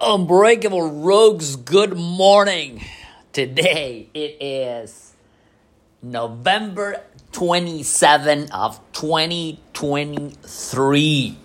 Unbreakable 0.00 1.02
Rogues, 1.02 1.56
good 1.56 1.96
morning. 1.96 2.84
Today 3.32 4.08
it 4.14 4.36
is 4.40 5.12
November 6.00 7.02
27 7.32 8.52
of 8.52 8.78
2023. 8.92 11.38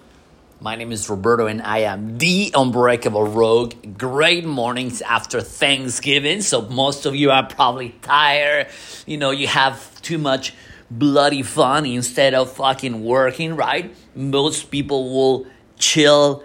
My 0.61 0.75
name 0.75 0.91
is 0.91 1.09
Roberto 1.09 1.47
and 1.47 1.63
I 1.63 1.79
am 1.79 2.19
the 2.19 2.51
Unbreakable 2.53 3.25
Rogue. 3.25 3.97
Great 3.97 4.45
mornings 4.45 5.01
after 5.01 5.41
Thanksgiving. 5.41 6.41
So 6.41 6.61
most 6.61 7.07
of 7.07 7.15
you 7.15 7.31
are 7.31 7.47
probably 7.47 7.95
tired. 8.03 8.67
You 9.07 9.17
know, 9.17 9.31
you 9.31 9.47
have 9.47 9.99
too 10.03 10.19
much 10.19 10.53
bloody 10.91 11.41
fun 11.41 11.87
instead 11.87 12.35
of 12.35 12.53
fucking 12.53 13.03
working, 13.03 13.55
right? 13.55 13.95
Most 14.13 14.69
people 14.69 15.11
will 15.11 15.47
chill 15.79 16.43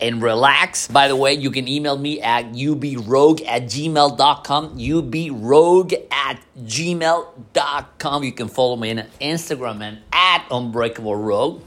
and 0.00 0.22
relax. 0.22 0.88
By 0.88 1.08
the 1.08 1.16
way, 1.16 1.34
you 1.34 1.50
can 1.50 1.68
email 1.68 1.98
me 1.98 2.20
at 2.20 2.52
ubrogue 2.52 3.46
at 3.46 3.64
gmail.com. 3.64 4.78
ubrogue 4.78 6.06
at 6.10 6.40
gmail.com. 6.58 8.24
You 8.24 8.32
can 8.32 8.48
follow 8.48 8.76
me 8.76 8.90
on 8.90 9.04
Instagram 9.20 9.82
and 9.82 9.98
at 10.12 10.46
Unbreakable 10.50 11.16
Rogue 11.16 11.62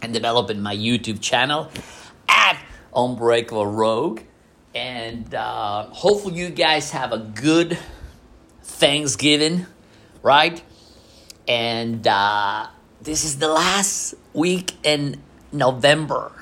and 0.00 0.12
developing 0.12 0.60
my 0.60 0.76
YouTube 0.76 1.20
channel 1.20 1.70
at 2.28 2.62
Unbreakable 2.94 3.66
Rogue. 3.66 4.22
And 4.74 5.34
uh, 5.34 5.84
hopefully, 5.86 6.36
you 6.36 6.48
guys 6.48 6.90
have 6.92 7.12
a 7.12 7.18
good 7.18 7.78
Thanksgiving, 8.62 9.66
right? 10.22 10.62
And 11.46 12.06
uh, 12.06 12.68
this 13.02 13.24
is 13.24 13.38
the 13.38 13.48
last 13.48 14.14
week 14.32 14.74
in 14.82 15.20
November. 15.52 16.41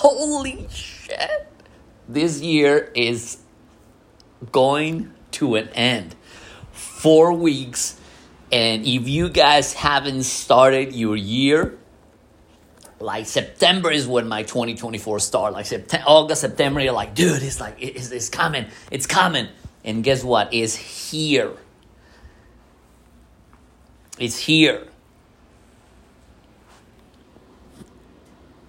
Holy 0.00 0.68
shit! 0.70 1.48
This 2.08 2.40
year 2.40 2.92
is 2.94 3.38
going 4.52 5.12
to 5.32 5.56
an 5.56 5.70
end. 5.70 6.14
Four 6.70 7.32
weeks. 7.32 7.98
And 8.52 8.86
if 8.86 9.08
you 9.08 9.28
guys 9.28 9.72
haven't 9.72 10.22
started 10.22 10.94
your 10.94 11.16
year, 11.16 11.76
like 13.00 13.26
September 13.26 13.90
is 13.90 14.06
when 14.06 14.28
my 14.28 14.44
2024 14.44 15.18
start. 15.18 15.52
Like 15.52 15.66
September, 15.66 16.06
August, 16.06 16.42
September, 16.42 16.78
you're 16.78 16.92
like, 16.92 17.16
dude, 17.16 17.42
it's 17.42 17.58
like 17.58 17.74
it's, 17.80 18.12
it's 18.12 18.28
coming, 18.28 18.66
it's 18.92 19.08
coming. 19.08 19.48
And 19.82 20.04
guess 20.04 20.22
what? 20.22 20.54
It's 20.54 20.76
here. 20.76 21.54
It's 24.16 24.38
here. 24.38 24.86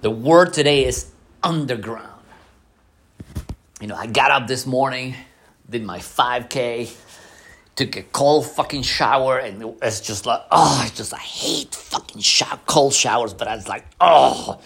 The 0.02 0.10
word 0.10 0.54
today 0.54 0.86
is 0.86 1.12
underground. 1.44 2.24
You 3.82 3.88
know, 3.88 3.96
I 3.96 4.08
got 4.08 4.32
up 4.32 4.48
this 4.48 4.66
morning, 4.66 5.16
did 5.70 5.84
my 5.84 6.00
5K, 6.00 6.94
took 7.76 7.96
a 7.96 8.04
cold 8.04 8.46
fucking 8.46 8.82
shower, 8.82 9.38
and 9.38 9.76
it's 9.82 10.02
just 10.02 10.26
like, 10.26 10.42
oh, 10.52 10.84
it's 10.86 10.98
just, 10.98 11.14
I 11.14 11.18
hate 11.18 11.74
fucking 11.74 12.22
shower, 12.22 12.60
cold 12.66 12.94
showers, 12.94 13.34
but 13.34 13.48
I 13.48 13.56
was 13.56 13.68
like, 13.68 13.86
oh, 14.02 14.60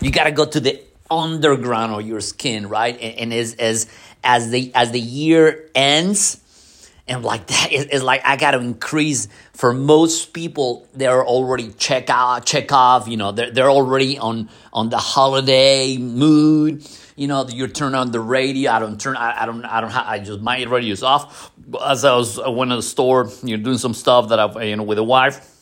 you 0.00 0.10
gotta 0.10 0.32
go 0.32 0.46
to 0.46 0.58
the 0.58 0.82
underground 1.10 1.92
of 1.92 2.06
your 2.06 2.20
skin, 2.20 2.68
right? 2.68 2.94
And, 2.94 3.18
and 3.18 3.34
as, 3.34 3.54
as, 3.54 3.86
as 4.24 4.50
the, 4.50 4.72
as 4.74 4.90
the 4.90 5.00
year 5.00 5.68
ends, 5.74 6.40
and 7.08 7.24
like 7.24 7.46
that 7.48 7.72
is 7.72 8.02
like 8.02 8.22
I 8.24 8.36
got 8.36 8.52
to 8.52 8.58
increase 8.58 9.28
for 9.52 9.72
most 9.72 10.32
people 10.32 10.88
they're 10.94 11.24
already 11.24 11.72
check 11.72 12.10
out 12.10 12.44
check 12.44 12.72
off 12.72 13.08
you 13.08 13.16
know 13.16 13.32
they're, 13.32 13.50
they're 13.50 13.70
already 13.70 14.18
on 14.18 14.48
on 14.72 14.90
the 14.90 14.98
holiday 14.98 15.96
mood. 15.96 16.86
You 17.16 17.28
know 17.28 17.46
you 17.48 17.66
turn 17.68 17.94
on 17.94 18.10
the 18.10 18.20
radio 18.20 18.72
I 18.72 18.78
don't 18.78 19.00
turn 19.00 19.16
I, 19.16 19.42
I 19.42 19.46
don't 19.46 19.64
I 19.64 19.80
don't 19.80 19.94
I 19.94 20.18
just 20.18 20.40
my 20.40 20.62
radio 20.64 20.92
is 20.92 21.02
off. 21.02 21.50
As 21.84 22.04
I 22.04 22.14
was 22.14 22.38
I 22.38 22.48
went 22.48 22.70
to 22.70 22.76
the 22.76 22.82
store 22.82 23.30
you 23.42 23.56
know 23.56 23.62
doing 23.62 23.78
some 23.78 23.94
stuff 23.94 24.28
that 24.30 24.38
I've 24.38 24.62
you 24.62 24.76
know 24.76 24.82
with 24.82 24.96
the 24.96 25.04
wife. 25.04 25.52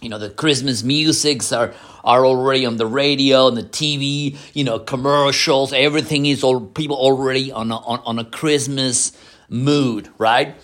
You 0.00 0.08
know 0.08 0.18
the 0.18 0.30
Christmas 0.30 0.82
musics 0.82 1.52
are 1.52 1.74
are 2.02 2.24
already 2.24 2.64
on 2.64 2.78
the 2.78 2.86
radio 2.86 3.46
and 3.48 3.56
the 3.56 3.62
TV 3.62 4.36
you 4.54 4.64
know 4.64 4.78
commercials. 4.78 5.72
Everything 5.74 6.26
is 6.26 6.42
all 6.42 6.60
people 6.60 6.96
already 6.96 7.52
on 7.52 7.70
a, 7.70 7.76
on, 7.76 8.00
on 8.04 8.18
a 8.18 8.24
Christmas 8.24 9.12
mood 9.50 10.08
right 10.16 10.54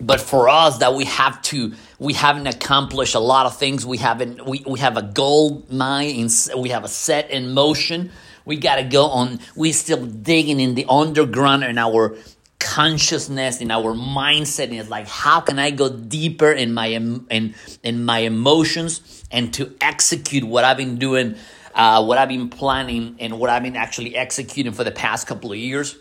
but 0.00 0.20
for 0.20 0.48
us 0.48 0.78
that 0.78 0.94
we 0.94 1.04
have 1.04 1.40
to 1.42 1.72
we 1.98 2.14
haven't 2.14 2.46
accomplished 2.46 3.14
a 3.14 3.20
lot 3.20 3.46
of 3.46 3.56
things. 3.56 3.84
We 3.84 3.98
haven't 3.98 4.46
we, 4.46 4.62
we 4.66 4.78
have 4.80 4.96
a 4.96 5.02
goal 5.02 5.66
mind 5.70 6.30
we 6.56 6.70
have 6.70 6.84
a 6.84 6.88
set 6.88 7.30
in 7.30 7.52
motion. 7.52 8.10
We 8.44 8.56
got 8.56 8.76
to 8.76 8.84
go 8.84 9.06
on 9.06 9.40
we're 9.54 9.72
still 9.72 10.04
digging 10.04 10.60
in 10.60 10.74
the 10.74 10.86
underground 10.88 11.64
in 11.64 11.78
our 11.78 12.16
consciousness 12.58 13.60
in 13.60 13.70
our 13.70 13.94
mindset 13.94 14.70
it's 14.70 14.90
like 14.90 15.08
how 15.08 15.40
can 15.40 15.58
i 15.58 15.70
go 15.70 15.88
deeper 15.88 16.52
in 16.52 16.74
my 16.74 16.88
in 16.88 17.54
in 17.82 18.04
my 18.04 18.18
emotions 18.18 19.24
and 19.30 19.54
to 19.54 19.74
execute 19.80 20.44
what 20.44 20.62
i've 20.62 20.76
been 20.76 20.96
doing 20.96 21.34
uh, 21.74 22.04
what 22.04 22.18
i've 22.18 22.28
been 22.28 22.50
planning 22.50 23.16
and 23.18 23.38
what 23.40 23.48
i've 23.48 23.62
been 23.62 23.76
actually 23.76 24.14
executing 24.14 24.72
for 24.72 24.84
the 24.84 24.90
past 24.90 25.26
couple 25.26 25.50
of 25.50 25.56
years 25.56 25.96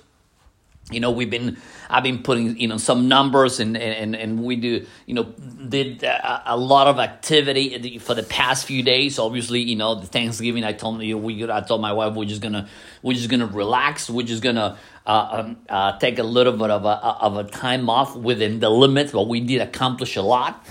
you 0.92 1.00
know 1.00 1.12
we've 1.12 1.30
been 1.30 1.58
i've 1.90 2.04
been 2.04 2.24
putting 2.24 2.58
you 2.58 2.68
know 2.68 2.78
some 2.78 3.08
numbers 3.08 3.60
and 3.60 3.78
and 3.78 4.16
and 4.16 4.44
we 4.44 4.56
do 4.56 4.86
you 5.06 5.14
know 5.14 5.24
did 5.24 6.04
a, 6.04 6.54
a, 6.54 6.58
lot 6.58 6.88
of 6.88 7.00
activity 7.00 7.98
for 8.00 8.16
the 8.16 8.24
past 8.24 8.66
few 8.66 8.82
days 8.82 9.20
obviously 9.20 9.62
you 9.62 9.76
know 9.76 9.96
the 9.96 10.08
thanksgiving 10.08 10.64
i 10.64 10.74
told 10.74 11.02
you 11.02 11.18
we 11.18 11.50
i 11.52 11.62
told 11.62 11.82
my 11.82 11.94
wife 11.94 12.16
we're 12.16 12.26
just 12.26 12.42
gonna 12.42 12.68
we're 13.04 13.14
just 13.14 13.30
gonna 13.30 13.46
relax 13.46 14.10
we're 14.10 14.26
just 14.26 14.44
gonna 14.44 14.78
uh, 15.06 15.30
um, 15.32 15.58
uh, 15.70 15.98
take 15.98 16.20
a 16.20 16.24
little 16.24 16.54
bit 16.54 16.70
of 16.70 16.86
a 16.86 16.90
of 16.90 17.38
a 17.38 17.44
time 17.44 17.90
off 17.90 18.16
within 18.16 18.60
the 18.60 18.70
limits 18.70 19.12
but 19.12 19.28
we 19.28 19.40
did 19.40 19.62
accomplish 19.62 20.16
a 20.16 20.22
lot 20.22 20.66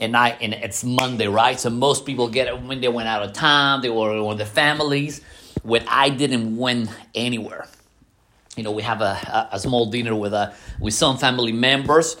and 0.00 0.16
I 0.16 0.30
and 0.40 0.54
it's 0.54 0.82
Monday, 0.82 1.28
right? 1.28 1.60
So 1.60 1.68
most 1.68 2.06
people 2.06 2.28
get 2.28 2.48
it 2.48 2.62
when 2.62 2.80
they 2.80 2.88
went 2.88 3.06
out 3.06 3.22
of 3.22 3.34
town, 3.34 3.82
they 3.82 3.90
were 3.90 4.24
with 4.24 4.38
their 4.38 4.46
families. 4.46 5.20
When 5.62 5.86
I 5.88 6.08
didn't 6.08 6.56
win 6.56 6.88
anywhere, 7.14 7.68
you 8.60 8.64
know 8.64 8.72
we 8.72 8.82
have 8.82 9.00
a, 9.00 9.48
a, 9.52 9.58
small 9.58 9.86
dinner 9.86 10.14
with 10.14 10.34
a 10.34 10.36
uh, 10.36 10.54
with 10.80 10.92
some 10.92 11.16
family 11.16 11.50
members 11.50 12.18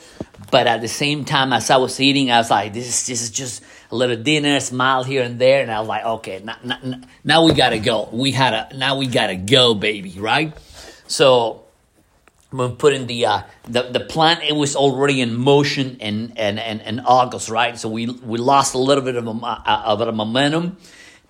but 0.50 0.66
at 0.66 0.80
the 0.80 0.88
same 0.88 1.22
time 1.26 1.52
as 1.52 1.68
i 1.68 1.76
was 1.76 2.00
eating 2.00 2.30
i 2.30 2.38
was 2.38 2.50
like 2.50 2.72
this 2.72 2.88
is 2.88 3.06
this 3.06 3.20
is 3.20 3.30
just 3.30 3.62
a 3.90 3.94
little 3.94 4.16
dinner 4.16 4.58
smile 4.58 5.04
here 5.04 5.22
and 5.22 5.38
there 5.38 5.60
and 5.60 5.70
i 5.70 5.78
was 5.78 5.86
like 5.86 6.02
okay 6.02 6.40
now, 6.42 6.56
now, 6.64 6.78
now 7.24 7.44
we 7.44 7.52
gotta 7.52 7.78
go 7.78 8.08
we 8.10 8.30
had 8.30 8.54
a 8.54 8.74
now 8.74 8.96
we 8.96 9.06
gotta 9.06 9.36
go 9.36 9.74
baby 9.74 10.14
right 10.18 10.56
so 11.06 11.64
when 12.48 12.76
putting 12.76 13.06
the 13.06 13.26
uh, 13.26 13.42
the 13.64 13.82
the 13.82 14.00
plan, 14.00 14.42
it 14.42 14.56
was 14.56 14.74
already 14.74 15.20
in 15.20 15.36
motion 15.36 15.98
in 16.00 16.32
in, 16.36 16.58
in, 16.58 16.80
in 16.80 16.98
August, 16.98 17.48
right? 17.48 17.78
So 17.78 17.88
we 17.88 18.06
we 18.06 18.38
lost 18.38 18.74
a 18.74 18.78
little 18.78 19.04
bit 19.04 19.14
of 19.14 19.24
a, 19.28 19.30
of 19.30 20.00
a 20.00 20.10
momentum, 20.10 20.76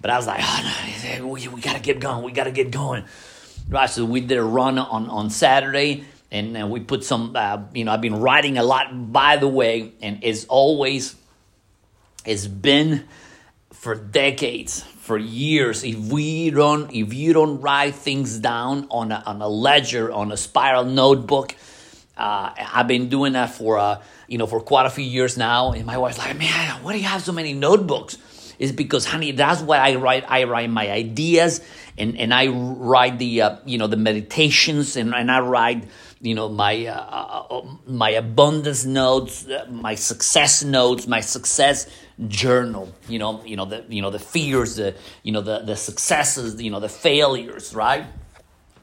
but 0.01 0.09
I 0.09 0.17
was 0.17 0.27
like, 0.27 0.41
oh, 0.43 1.19
no, 1.19 1.27
we, 1.27 1.47
we 1.49 1.61
gotta 1.61 1.81
get 1.81 2.01
going, 2.01 2.25
we 2.25 2.33
gotta 2.33 2.53
get 2.53 2.71
going. 2.71 3.05
Right, 3.71 3.89
so 3.89 4.05
we 4.05 4.21
did 4.21 4.37
a 4.37 4.43
run 4.43 4.79
on, 4.79 5.09
on 5.09 5.31
Saturday 5.31 6.03
and, 6.33 6.57
and 6.57 6.73
we 6.73 6.81
put 6.81 7.05
some, 7.05 7.37
uh, 7.37 7.63
you 7.73 7.85
know, 7.85 7.93
I've 7.93 8.01
been 8.01 8.21
writing 8.21 8.59
a 8.59 8.65
lot, 8.65 9.13
by 9.13 9.37
the 9.37 9.47
way, 9.47 9.93
and 10.03 10.25
as 10.25 10.45
always, 10.47 11.15
it's 12.27 12.49
been 12.49 13.05
for 13.73 13.95
decades, 13.95 14.83
for 14.83 15.17
years. 15.17 15.85
If 15.85 15.97
we 16.11 16.51
don't, 16.51 16.93
if 16.93 17.15
you 17.15 17.33
don't 17.33 17.61
write 17.61 17.95
things 17.95 18.41
down 18.41 18.89
on 18.91 19.13
a, 19.13 19.23
on 19.25 19.41
a 19.41 19.49
ledger, 19.49 20.11
on 20.11 20.33
a 20.33 20.37
spiral 20.37 20.85
notebook, 20.85 21.55
uh, 22.17 22.51
I've 22.59 22.89
been 22.89 23.09
doing 23.09 23.35
that 23.35 23.51
for, 23.55 23.79
uh, 23.79 24.03
you 24.27 24.39
know, 24.39 24.49
for 24.49 24.61
quite 24.61 24.87
a 24.87 24.91
few 24.91 25.05
years 25.05 25.39
now. 25.39 25.71
And 25.71 25.87
my 25.87 25.97
wife's 25.97 26.19
like, 26.19 26.37
man, 26.37 26.83
why 26.83 26.93
do 26.95 26.99
you 26.99 27.07
have 27.07 27.23
so 27.23 27.31
many 27.31 27.53
notebooks? 27.53 28.19
is 28.61 28.73
because 28.73 29.07
honey 29.07 29.33
that's 29.33 29.63
what 29.63 29.81
i 29.81 29.97
write 29.97 30.23
i 30.29 30.45
write 30.45 30.71
my 30.71 30.89
ideas 30.91 31.61
and, 31.99 32.19
and 32.19 32.33
i 32.33 32.47
write 32.47 33.19
the 33.19 33.43
uh, 33.43 33.57
you 33.65 33.79
know 33.79 33.87
the 33.87 33.97
meditations 33.97 34.97
and, 34.97 35.15
and 35.15 35.31
i 35.31 35.41
write 35.41 35.85
you 36.21 36.35
know 36.35 36.49
my 36.49 36.87
uh, 36.87 36.95
uh, 36.95 37.59
uh 37.59 37.67
my 37.87 38.11
abundance 38.11 38.85
notes 38.85 39.47
uh, 39.49 39.67
my 39.71 39.95
success 39.95 40.63
notes 40.63 41.07
my 41.07 41.21
success 41.21 41.89
journal 42.29 42.93
you 43.09 43.19
know 43.19 43.43
you 43.45 43.57
know 43.57 43.65
the 43.65 43.85
you 43.89 44.03
know 44.03 44.11
the 44.11 44.19
fears 44.19 44.77
the 44.77 44.95
you 45.23 45.33
know 45.33 45.41
the 45.41 45.61
the 45.61 45.77
successes 45.77 46.61
you 46.61 46.71
know 46.71 46.81
the 46.81 46.89
failures 46.89 47.75
right? 47.75 48.07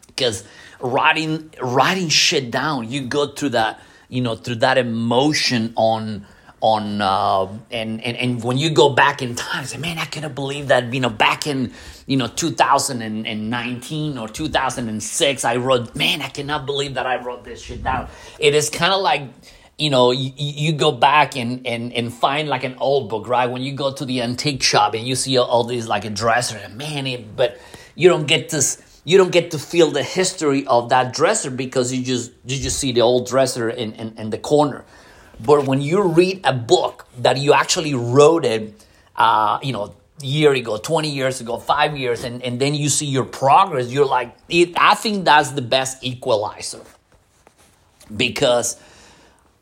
Because 0.07 0.43
writing 0.79 1.53
writing 1.61 2.09
shit 2.09 2.51
down 2.51 2.89
you 2.89 3.01
go 3.01 3.27
through 3.27 3.49
that 3.49 3.79
you 4.09 4.21
know 4.21 4.35
through 4.35 4.55
that 4.55 4.77
emotion 4.77 5.73
on 5.75 6.25
on 6.61 7.01
uh, 7.01 7.45
and, 7.69 8.03
and 8.03 8.17
and 8.17 8.43
when 8.43 8.57
you 8.57 8.71
go 8.71 8.89
back 8.89 9.21
in 9.21 9.35
time, 9.35 9.65
say, 9.65 9.77
man, 9.77 9.97
I 9.97 10.05
cannot 10.05 10.33
believe 10.33 10.69
that 10.69 10.91
you 10.93 10.99
know 10.99 11.09
back 11.09 11.45
in 11.45 11.71
you 12.07 12.17
know 12.17 12.27
2019 12.27 14.17
or 14.17 14.27
2006, 14.27 15.45
I 15.45 15.55
wrote, 15.57 15.95
man, 15.95 16.21
I 16.21 16.29
cannot 16.29 16.65
believe 16.65 16.95
that 16.95 17.05
I 17.05 17.23
wrote 17.23 17.43
this 17.43 17.61
shit 17.61 17.83
down. 17.83 18.09
It 18.39 18.55
is 18.55 18.69
kind 18.69 18.93
of 18.93 19.01
like 19.01 19.29
you 19.77 19.91
know 19.91 20.11
you, 20.11 20.31
you 20.35 20.73
go 20.73 20.91
back 20.91 21.35
and, 21.35 21.65
and 21.67 21.93
and 21.93 22.11
find 22.11 22.49
like 22.49 22.63
an 22.63 22.75
old 22.79 23.09
book, 23.09 23.27
right? 23.27 23.45
When 23.45 23.61
you 23.61 23.73
go 23.73 23.93
to 23.93 24.05
the 24.05 24.21
antique 24.23 24.63
shop 24.63 24.95
and 24.95 25.07
you 25.07 25.15
see 25.15 25.37
all, 25.37 25.45
all 25.45 25.63
these 25.63 25.87
like 25.87 26.05
a 26.05 26.09
dresser, 26.09 26.67
man, 26.69 27.05
it, 27.05 27.35
but 27.35 27.59
you 27.95 28.09
don't 28.09 28.27
get 28.27 28.49
this 28.49 28.81
you 29.07 29.17
don't 29.17 29.31
get 29.31 29.51
to 29.51 29.59
feel 29.59 29.89
the 29.89 30.03
history 30.03 30.67
of 30.67 30.89
that 30.89 31.13
dresser 31.13 31.49
because 31.49 31.93
you 31.93 32.03
just 32.03 32.31
you 32.45 32.57
just 32.59 32.77
see 32.77 32.91
the 32.91 33.01
old 33.01 33.27
dresser 33.27 33.69
in, 33.69 33.93
in, 33.93 34.17
in 34.17 34.31
the 34.31 34.37
corner. 34.37 34.83
But 35.39 35.65
when 35.65 35.81
you 35.81 36.01
read 36.01 36.41
a 36.43 36.53
book 36.53 37.07
that 37.19 37.37
you 37.37 37.53
actually 37.53 37.93
wrote 37.93 38.45
it, 38.45 38.85
uh, 39.15 39.59
you 39.61 39.73
know, 39.73 39.95
year 40.21 40.51
ago, 40.53 40.77
20 40.77 41.09
years 41.09 41.41
ago, 41.41 41.57
five 41.57 41.95
years, 41.95 42.23
and, 42.23 42.41
and 42.41 42.59
then 42.59 42.73
you 42.73 42.89
see 42.89 43.05
your 43.05 43.23
progress, 43.25 43.91
you're 43.91 44.05
like, 44.05 44.35
it, 44.49 44.73
I 44.77 44.95
think 44.95 45.25
that's 45.25 45.51
the 45.51 45.61
best 45.61 46.03
equalizer. 46.03 46.81
Because 48.15 48.79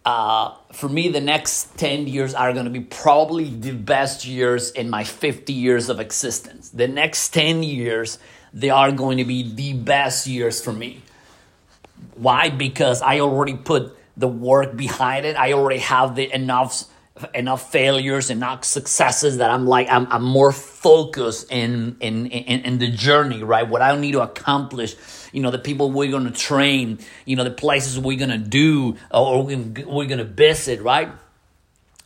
uh, 0.05 0.53
for 0.71 0.87
me, 0.87 1.09
the 1.09 1.19
next 1.19 1.77
10 1.77 2.07
years 2.07 2.33
are 2.33 2.53
going 2.53 2.65
to 2.65 2.71
be 2.71 2.79
probably 2.79 3.49
the 3.49 3.71
best 3.71 4.25
years 4.25 4.71
in 4.71 4.89
my 4.89 5.03
50 5.03 5.51
years 5.51 5.89
of 5.89 5.99
existence. 5.99 6.69
The 6.69 6.87
next 6.87 7.29
10 7.29 7.63
years 7.63 8.19
they 8.53 8.69
are 8.69 8.91
going 8.91 9.17
to 9.17 9.25
be 9.25 9.53
the 9.53 9.73
best 9.73 10.25
years 10.27 10.63
for 10.63 10.71
me. 10.71 11.01
Why? 12.15 12.49
Because 12.49 13.01
I 13.01 13.19
already 13.19 13.55
put 13.55 13.97
the 14.17 14.27
work 14.27 14.75
behind 14.75 15.25
it. 15.25 15.35
I 15.35 15.53
already 15.53 15.79
have 15.79 16.15
the 16.15 16.33
enough 16.33 16.85
enough 17.33 17.71
failures, 17.71 18.29
enough 18.29 18.65
successes 18.65 19.37
that 19.37 19.49
I'm 19.49 19.65
like 19.65 19.87
I'm, 19.89 20.07
I'm 20.11 20.23
more 20.23 20.51
focused 20.51 21.51
in, 21.51 21.95
in 21.99 22.27
in 22.27 22.61
in 22.61 22.77
the 22.77 22.91
journey, 22.91 23.43
right? 23.43 23.67
What 23.67 23.81
I 23.81 23.95
need 23.97 24.13
to 24.13 24.21
accomplish, 24.21 24.95
you 25.31 25.41
know, 25.41 25.51
the 25.51 25.59
people 25.59 25.91
we're 25.91 26.11
gonna 26.11 26.31
train, 26.31 26.99
you 27.25 27.35
know, 27.35 27.43
the 27.43 27.51
places 27.51 27.99
we're 27.99 28.19
gonna 28.19 28.37
do 28.37 28.97
or 29.11 29.43
we're 29.43 30.07
gonna 30.07 30.25
visit, 30.25 30.81
right? 30.81 31.09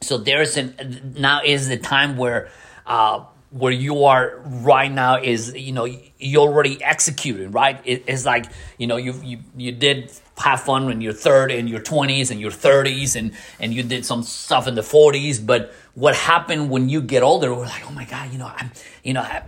So 0.02 0.18
there's 0.18 0.58
an 0.58 1.16
now 1.18 1.42
is 1.44 1.68
the 1.68 1.78
time 1.78 2.16
where 2.16 2.50
uh, 2.86 3.26
where 3.52 3.72
you 3.72 4.04
are 4.04 4.40
right 4.46 4.92
now 4.92 5.18
is 5.18 5.56
you 5.56 5.72
know 5.72 5.86
you 6.20 6.40
already 6.40 6.84
executed 6.84 7.54
right? 7.54 7.82
It, 7.84 8.04
it's 8.08 8.26
like 8.26 8.46
you 8.78 8.88
know 8.88 8.98
you 8.98 9.14
you 9.24 9.40
you 9.58 9.72
did 9.72 10.12
have 10.38 10.62
fun 10.62 10.86
when 10.86 11.02
you're 11.02 11.14
third 11.14 11.52
in 11.52 11.68
your 11.68 11.82
20s 11.82 12.32
and 12.32 12.40
your 12.40 12.52
30s 12.52 13.16
and 13.16 13.34
and 13.60 13.74
you 13.74 13.84
did 13.84 14.06
some 14.06 14.24
stuff 14.24 14.68
in 14.68 14.76
the 14.76 14.82
40s 14.82 15.46
but 15.46 15.74
what 15.96 16.16
happened 16.16 16.70
when 16.70 16.88
you 16.88 17.02
get 17.02 17.24
older 17.24 17.54
we're 17.54 17.66
like 17.66 17.86
oh 17.86 17.92
my 17.92 18.06
god 18.06 18.32
you 18.32 18.38
know 18.38 18.50
i'm 18.56 18.72
you 19.04 19.14
know 19.14 19.22
i, 19.22 19.44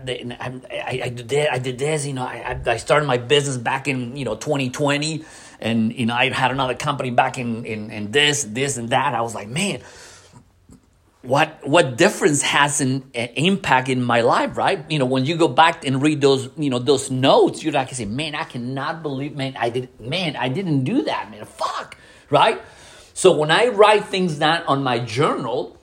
I, 0.70 1.02
I 1.06 1.10
did 1.10 1.48
i 1.48 1.60
did 1.60 1.80
this 1.80 2.06
you 2.06 2.12
know 2.12 2.24
I, 2.24 2.60
I 2.66 2.76
started 2.76 3.06
my 3.06 3.18
business 3.18 3.58
back 3.58 3.88
in 3.88 4.18
you 4.18 4.26
know 4.26 4.36
2020 4.36 5.24
and 5.62 5.94
you 5.94 6.06
know 6.06 6.14
i 6.14 6.30
had 6.30 6.52
another 6.52 6.76
company 6.76 7.10
back 7.10 7.38
in 7.38 7.64
in, 7.66 7.90
in 7.90 8.12
this 8.12 8.44
this 8.44 8.76
and 8.76 8.90
that. 8.90 9.16
I 9.16 9.22
was 9.22 9.34
like 9.34 9.48
man 9.48 9.80
what 11.22 11.68
what 11.68 11.98
difference 11.98 12.42
has 12.42 12.82
an, 12.82 13.04
an, 13.14 13.30
impact 13.36 13.90
in 13.90 14.02
my 14.02 14.22
life 14.22 14.58
right? 14.58 14.90
You 14.90 15.00
know 15.00 15.06
when 15.06 15.26
you 15.26 15.36
go 15.38 15.48
back 15.48 15.86
and 15.86 16.02
read 16.02 16.22
those 16.22 16.50
you 16.58 16.70
know 16.70 16.80
those 16.80 17.12
notes 17.12 17.64
you're 17.64 17.74
like 17.74 17.94
say 17.94 18.06
man 18.06 18.34
i 18.34 18.44
cannot 18.44 19.04
believe 19.04 19.36
man 19.36 19.56
i 19.58 19.70
did 19.70 20.00
man 20.00 20.36
i 20.36 20.50
didn't 20.50 20.84
do 20.84 21.04
that 21.04 21.30
man. 21.30 21.46
Fuck 21.46 21.98
right? 22.30 22.62
So 23.14 23.38
when 23.38 23.52
i 23.52 23.68
write 23.68 24.06
things 24.06 24.40
down 24.40 24.64
on 24.64 24.84
my 24.84 25.00
journal 25.00 25.78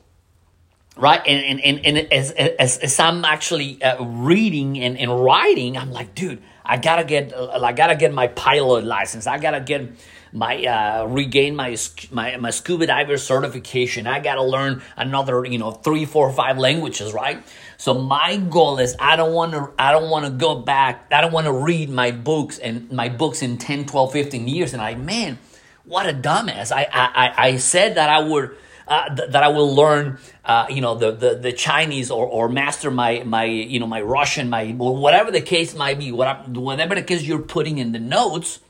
right 0.97 1.23
and 1.25 1.61
and, 1.61 1.61
and, 1.61 1.99
and 1.99 2.13
as, 2.13 2.33
as, 2.33 2.79
as 2.79 2.99
i'm 2.99 3.25
actually 3.25 3.81
uh, 3.81 4.03
reading 4.05 4.79
and, 4.81 4.99
and 4.99 5.23
writing 5.23 5.77
i'm 5.77 5.93
like 5.93 6.13
dude 6.17 6.43
i 6.65 6.77
gotta 6.77 7.05
get 7.05 7.33
i 7.33 7.73
gotta 7.73 7.95
get 7.95 8.13
my 8.13 8.27
pilot 8.29 8.85
license. 8.85 9.27
I 9.27 9.39
gotta 9.39 9.61
get 9.61 9.89
my 10.33 10.65
uh, 10.65 11.07
regain 11.07 11.57
my, 11.57 11.77
my 12.11 12.37
my 12.37 12.51
scuba 12.51 12.87
diver 12.87 13.17
certification. 13.17 14.07
I 14.07 14.21
got 14.21 14.35
to 14.37 14.43
learn 14.43 14.83
another 14.97 15.45
you 15.45 15.59
know 15.59 15.71
three, 15.71 16.05
four, 16.05 16.33
five 16.33 16.59
languages, 16.59 17.13
right? 17.13 17.43
So 17.77 17.95
my 17.95 18.37
goal 18.37 18.79
is 18.79 18.97
I 18.99 19.17
don't 19.17 19.33
want 19.33 19.53
to 19.53 19.71
I 19.79 19.93
don't 19.93 20.11
want 20.11 20.25
to 20.27 20.31
go 20.31 20.57
back. 20.57 21.07
I 21.13 21.21
don't 21.21 21.33
want 21.33 21.47
to 21.47 21.53
read 21.53 21.91
my 21.91 22.11
books 22.11 22.59
and 22.59 22.91
my 22.91 23.09
books 23.09 23.43
in 23.43 23.59
10, 23.59 23.87
12, 23.87 24.13
15 24.13 24.49
years 24.49 24.73
and 24.73 24.83
I 24.83 24.95
man, 24.95 25.39
what 25.85 26.09
a 26.09 26.13
dumbass. 26.13 26.73
I 26.73 26.87
I 26.93 27.35
I 27.37 27.57
said 27.57 27.97
that 27.97 28.11
I 28.11 28.21
would 28.21 28.57
uh, 28.89 29.15
th- 29.15 29.31
that 29.31 29.43
I 29.43 29.49
will 29.49 29.75
learn, 29.75 30.19
uh, 30.45 30.67
you 30.71 30.81
know, 30.81 30.95
the, 30.95 31.13
the, 31.13 31.35
the 31.35 31.53
Chinese 31.53 32.11
or, 32.11 32.27
or 32.27 32.49
master 32.49 32.91
my, 32.91 33.23
my, 33.23 33.45
you 33.45 33.79
know, 33.79 33.87
my 33.87 34.01
Russian, 34.01 34.49
my, 34.49 34.71
whatever 34.73 35.31
the 35.31 35.43
case 35.43 35.75
might 35.75 35.99
be, 35.99 36.11
whatever 36.11 36.95
the 36.95 37.03
case 37.03 37.23
you're 37.23 37.39
putting 37.39 37.79
in 37.79 37.93
the 37.93 37.99
notes, 37.99 38.61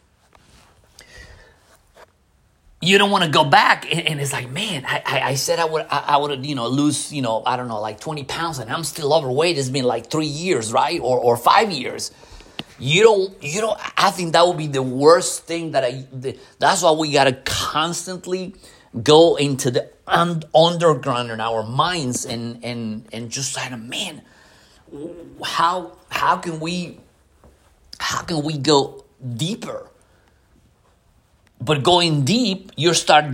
you 2.89 2.97
don't 2.97 3.11
want 3.11 3.25
to 3.25 3.31
go 3.31 3.45
back 3.45 3.85
and, 3.93 4.07
and, 4.09 4.21
it's 4.21 4.33
like 4.33 4.51
man 4.51 4.85
I, 4.87 5.03
I, 5.05 5.21
I 5.31 5.35
said 5.35 5.59
i 5.59 5.65
would 5.65 5.87
i, 5.91 6.05
I 6.09 6.17
would 6.17 6.45
you 6.45 6.55
know 6.55 6.69
lose 6.69 7.13
you 7.13 7.23
know 7.23 7.43
i 7.45 7.57
don't 7.57 7.69
know 7.69 7.81
like 7.81 8.01
20 8.01 8.25
pounds 8.25 8.59
and 8.59 8.71
i'm 8.71 8.85
still 8.85 9.13
overweight 9.13 9.59
it's 9.59 9.69
been 9.69 9.85
like 9.85 10.11
three 10.11 10.27
years 10.27 10.73
right? 10.73 11.01
Or, 11.01 11.19
or 11.19 11.37
five 11.37 11.71
years. 11.71 12.11
You 12.79 13.03
don't 13.03 13.43
you 13.43 13.61
don't 13.61 13.79
i 13.97 14.11
think 14.11 14.33
that 14.33 14.47
would 14.47 14.57
be 14.57 14.69
the 14.69 14.83
worst 14.83 15.45
thing 15.45 15.73
that 15.73 15.85
i 15.85 16.05
the, 16.13 16.39
that's 16.59 16.83
why 16.83 16.93
we 16.93 17.13
got 17.13 17.25
to 17.25 17.33
constantly 17.33 18.55
go 19.03 19.37
into 19.37 19.71
the 19.71 19.91
un, 20.07 20.43
underground 20.55 21.31
in 21.31 21.41
our 21.41 21.65
minds 21.65 22.25
and 22.25 22.65
and 22.65 23.05
and 23.13 23.31
just 23.31 23.57
kind 23.57 23.75
of 23.75 23.83
man 23.83 24.23
how 25.43 25.99
how 26.09 26.37
can 26.37 26.61
we 26.61 27.01
how 27.99 28.23
can 28.23 28.45
we 28.45 28.57
go 28.57 29.05
deeper 29.37 29.91
but 31.61 31.83
going 31.83 32.25
deep, 32.25 32.73
you 32.77 32.95
start 32.95 33.27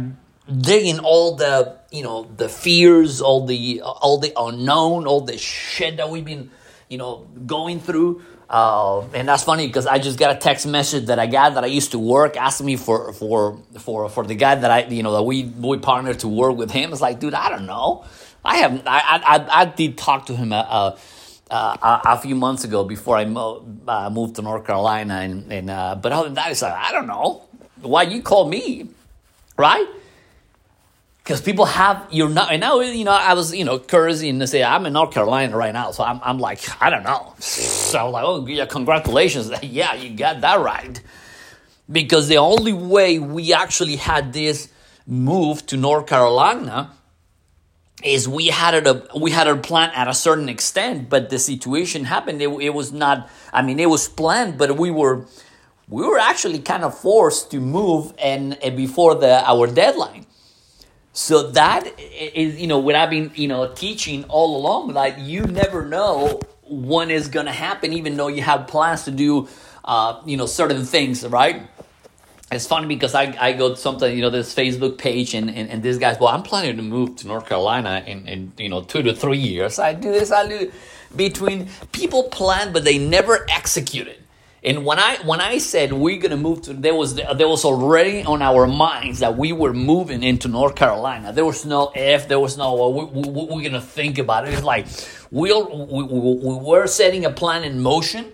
digging 0.50 0.98
all 0.98 1.36
the 1.36 1.76
you 1.90 2.02
know 2.02 2.28
the 2.36 2.48
fears, 2.48 3.20
all 3.20 3.46
the 3.46 3.80
all 3.82 4.18
the 4.18 4.32
unknown, 4.36 5.06
all 5.06 5.20
the 5.20 5.38
shit 5.38 5.96
that 5.98 6.10
we've 6.10 6.24
been 6.24 6.50
you 6.88 6.98
know 6.98 7.26
going 7.46 7.80
through. 7.80 8.22
Uh, 8.48 9.00
and 9.14 9.26
that's 9.26 9.42
funny 9.42 9.66
because 9.66 9.86
I 9.86 9.98
just 9.98 10.18
got 10.18 10.36
a 10.36 10.38
text 10.38 10.66
message 10.66 11.06
that 11.06 11.18
I 11.18 11.26
got 11.26 11.54
that 11.54 11.64
I 11.64 11.68
used 11.68 11.92
to 11.92 11.98
work 11.98 12.36
asking 12.36 12.66
me 12.66 12.76
for 12.76 13.12
for 13.12 13.58
for 13.78 14.08
for 14.08 14.24
the 14.24 14.34
guy 14.34 14.54
that 14.54 14.70
I 14.70 14.86
you 14.86 15.02
know 15.02 15.12
that 15.12 15.22
we 15.22 15.44
we 15.44 15.78
partnered 15.78 16.20
to 16.20 16.28
work 16.28 16.56
with 16.56 16.70
him. 16.70 16.92
It's 16.92 17.00
like, 17.00 17.20
dude, 17.20 17.34
I 17.34 17.48
don't 17.48 17.66
know. 17.66 18.04
I 18.44 18.56
have 18.58 18.82
I 18.86 19.22
I 19.24 19.62
I 19.62 19.64
did 19.64 19.96
talk 19.96 20.26
to 20.26 20.36
him 20.36 20.52
uh, 20.52 20.56
uh, 20.58 20.96
uh, 21.50 22.00
a, 22.04 22.18
few 22.18 22.34
months 22.34 22.64
ago 22.64 22.84
before 22.84 23.16
I 23.16 23.24
mo- 23.24 23.64
uh, 23.88 24.10
moved 24.10 24.36
to 24.36 24.42
North 24.42 24.66
Carolina, 24.66 25.14
and, 25.16 25.52
and 25.52 25.70
uh, 25.70 25.94
but 25.94 26.12
other 26.12 26.24
than 26.24 26.34
that, 26.34 26.50
it's 26.50 26.62
like 26.62 26.74
I 26.74 26.92
don't 26.92 27.06
know 27.06 27.44
why 27.84 28.02
you 28.02 28.22
call 28.22 28.48
me, 28.48 28.88
right? 29.56 29.86
Because 31.22 31.40
people 31.40 31.64
have 31.64 32.06
you're 32.10 32.28
not 32.28 32.52
and 32.52 32.60
now 32.60 32.80
you 32.80 33.04
know 33.04 33.12
I 33.12 33.34
was 33.34 33.54
you 33.54 33.64
know 33.64 33.78
crazy 33.78 34.28
and 34.28 34.46
say 34.48 34.62
I'm 34.62 34.84
in 34.86 34.92
North 34.92 35.12
Carolina 35.12 35.56
right 35.56 35.72
now, 35.72 35.90
so 35.90 36.04
I'm 36.04 36.20
I'm 36.22 36.38
like 36.38 36.60
I 36.82 36.90
don't 36.90 37.02
know. 37.02 37.34
So 37.38 37.98
I 37.98 38.04
was 38.04 38.12
like, 38.12 38.24
oh 38.24 38.46
yeah, 38.46 38.66
congratulations, 38.66 39.50
yeah, 39.62 39.94
you 39.94 40.16
got 40.16 40.42
that 40.42 40.60
right. 40.60 41.00
Because 41.90 42.28
the 42.28 42.38
only 42.38 42.72
way 42.72 43.18
we 43.18 43.52
actually 43.52 43.96
had 43.96 44.32
this 44.32 44.68
move 45.06 45.66
to 45.66 45.76
North 45.76 46.06
Carolina 46.06 46.90
is 48.02 48.28
we 48.28 48.48
had 48.48 48.74
it 48.74 48.86
a 48.86 49.06
we 49.18 49.30
had 49.30 49.48
a 49.48 49.56
plan 49.56 49.90
at 49.94 50.08
a 50.08 50.14
certain 50.14 50.48
extent, 50.48 51.08
but 51.08 51.30
the 51.30 51.38
situation 51.38 52.04
happened. 52.04 52.42
It, 52.42 52.48
it 52.60 52.74
was 52.74 52.92
not. 52.92 53.30
I 53.52 53.62
mean, 53.62 53.80
it 53.80 53.88
was 53.88 54.08
planned, 54.08 54.58
but 54.58 54.76
we 54.76 54.90
were 54.90 55.26
we 55.88 56.06
were 56.06 56.18
actually 56.18 56.58
kind 56.60 56.84
of 56.84 56.96
forced 56.98 57.50
to 57.50 57.60
move 57.60 58.12
and, 58.18 58.54
and 58.62 58.76
before 58.76 59.14
the 59.14 59.48
our 59.48 59.66
deadline. 59.66 60.26
So 61.12 61.50
that 61.52 61.88
is, 61.98 62.60
you 62.60 62.66
know, 62.66 62.78
what 62.78 62.96
I've 62.96 63.10
been, 63.10 63.30
you 63.34 63.46
know, 63.46 63.72
teaching 63.72 64.24
all 64.24 64.56
along, 64.56 64.92
like 64.94 65.14
you 65.18 65.44
never 65.44 65.86
know 65.86 66.40
when 66.68 67.10
is 67.10 67.28
going 67.28 67.46
to 67.46 67.52
happen, 67.52 67.92
even 67.92 68.16
though 68.16 68.28
you 68.28 68.42
have 68.42 68.66
plans 68.66 69.04
to 69.04 69.12
do, 69.12 69.48
uh, 69.84 70.20
you 70.26 70.36
know, 70.36 70.46
certain 70.46 70.84
things, 70.84 71.24
right? 71.26 71.62
It's 72.50 72.66
funny 72.66 72.86
because 72.86 73.14
I, 73.14 73.34
I 73.38 73.52
go 73.52 73.70
to 73.70 73.76
something, 73.76 74.14
you 74.14 74.22
know, 74.22 74.30
this 74.30 74.54
Facebook 74.54 74.98
page 74.98 75.34
and, 75.34 75.48
and, 75.50 75.70
and 75.70 75.82
this 75.82 75.98
guy's, 75.98 76.18
well, 76.18 76.30
I'm 76.30 76.42
planning 76.42 76.76
to 76.76 76.82
move 76.82 77.16
to 77.16 77.26
North 77.28 77.46
Carolina 77.46 78.02
in, 78.06 78.26
in, 78.26 78.52
you 78.58 78.68
know, 78.68 78.82
two 78.82 79.02
to 79.02 79.14
three 79.14 79.38
years. 79.38 79.78
I 79.78 79.94
do 79.94 80.10
this, 80.10 80.32
I 80.32 80.48
do 80.48 80.72
between 81.14 81.68
people 81.92 82.24
plan, 82.24 82.72
but 82.72 82.84
they 82.84 82.98
never 82.98 83.46
execute 83.48 84.08
it. 84.08 84.20
And 84.64 84.86
when 84.86 84.98
I 84.98 85.18
when 85.24 85.42
I 85.42 85.58
said 85.58 85.92
we're 85.92 86.18
gonna 86.18 86.38
move 86.38 86.62
to, 86.62 86.72
there 86.72 86.94
was 86.94 87.14
there 87.14 87.48
was 87.48 87.66
already 87.66 88.24
on 88.24 88.40
our 88.40 88.66
minds 88.66 89.18
that 89.18 89.36
we 89.36 89.52
were 89.52 89.74
moving 89.74 90.22
into 90.22 90.48
North 90.48 90.74
Carolina. 90.74 91.34
There 91.34 91.44
was 91.44 91.66
no 91.66 91.92
if, 91.94 92.28
there 92.28 92.40
was 92.40 92.56
no 92.56 92.74
well, 92.74 92.92
we, 92.92 93.04
we, 93.04 93.28
we're 93.28 93.62
gonna 93.62 93.82
think 93.82 94.16
about 94.18 94.48
it. 94.48 94.54
It's 94.54 94.62
like 94.62 94.86
we'll, 95.30 95.86
we 95.86 96.02
we 96.02 96.54
were 96.54 96.86
setting 96.86 97.26
a 97.26 97.30
plan 97.30 97.64
in 97.64 97.82
motion. 97.82 98.32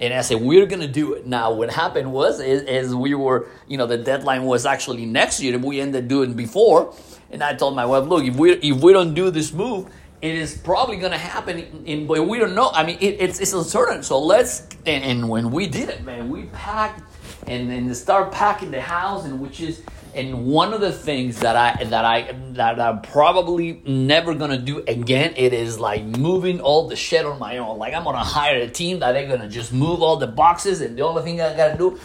And 0.00 0.14
I 0.14 0.22
said, 0.22 0.40
we're 0.40 0.64
to 0.66 0.86
do 0.86 1.12
it. 1.12 1.26
Now, 1.26 1.52
what 1.52 1.70
happened 1.70 2.10
was, 2.10 2.40
is, 2.40 2.62
is, 2.62 2.94
we 2.94 3.12
were, 3.12 3.48
you 3.68 3.76
know, 3.76 3.84
the 3.84 3.98
deadline 3.98 4.44
was 4.44 4.64
actually 4.64 5.04
next 5.04 5.42
year, 5.42 5.58
we 5.58 5.78
ended 5.78 6.08
doing 6.08 6.32
before. 6.32 6.94
And 7.30 7.42
I 7.42 7.52
told 7.52 7.76
my 7.76 7.84
wife, 7.84 8.08
look, 8.08 8.24
if 8.24 8.34
we, 8.34 8.52
if 8.52 8.82
we 8.82 8.94
don't 8.94 9.12
do 9.12 9.30
this 9.30 9.52
move, 9.52 9.92
it 10.22 10.34
is 10.34 10.56
probably 10.56 10.96
going 10.96 11.12
to 11.12 11.18
happen 11.18 11.58
in, 11.86 12.06
but 12.06 12.26
we 12.26 12.38
don't 12.38 12.54
know 12.54 12.70
i 12.72 12.84
mean 12.84 12.98
it, 13.00 13.16
it's, 13.20 13.40
it's 13.40 13.52
uncertain 13.52 14.02
so 14.02 14.18
let's 14.18 14.66
and, 14.86 15.04
and, 15.04 15.28
when 15.28 15.50
we 15.50 15.66
did 15.66 15.88
it 15.88 16.02
man 16.04 16.28
we 16.28 16.44
packed 16.46 17.02
and 17.46 17.70
then 17.70 17.92
start 17.94 18.32
packing 18.32 18.70
the 18.70 18.80
house 18.80 19.24
and 19.24 19.40
which 19.40 19.60
is 19.60 19.82
and 20.14 20.46
one 20.46 20.72
of 20.72 20.80
the 20.80 20.92
things 20.92 21.40
that 21.40 21.56
I 21.56 21.84
that 21.84 22.04
I 22.04 22.34
that 22.52 22.80
I'm 22.80 23.00
probably 23.00 23.80
never 23.86 24.34
gonna 24.34 24.58
do 24.58 24.78
again, 24.86 25.34
it 25.36 25.52
is 25.52 25.78
like 25.78 26.04
moving 26.04 26.60
all 26.60 26.88
the 26.88 26.96
shit 26.96 27.24
on 27.24 27.38
my 27.38 27.58
own. 27.58 27.78
Like 27.78 27.94
I'm 27.94 28.04
gonna 28.04 28.18
hire 28.18 28.58
a 28.60 28.68
team 28.68 29.00
that 29.00 29.12
they're 29.12 29.28
gonna 29.28 29.48
just 29.48 29.72
move 29.72 30.02
all 30.02 30.16
the 30.16 30.26
boxes, 30.26 30.80
and 30.80 30.96
the 30.96 31.02
only 31.02 31.22
thing 31.22 31.40
I 31.40 31.56
gotta 31.56 31.78
do 31.78 31.98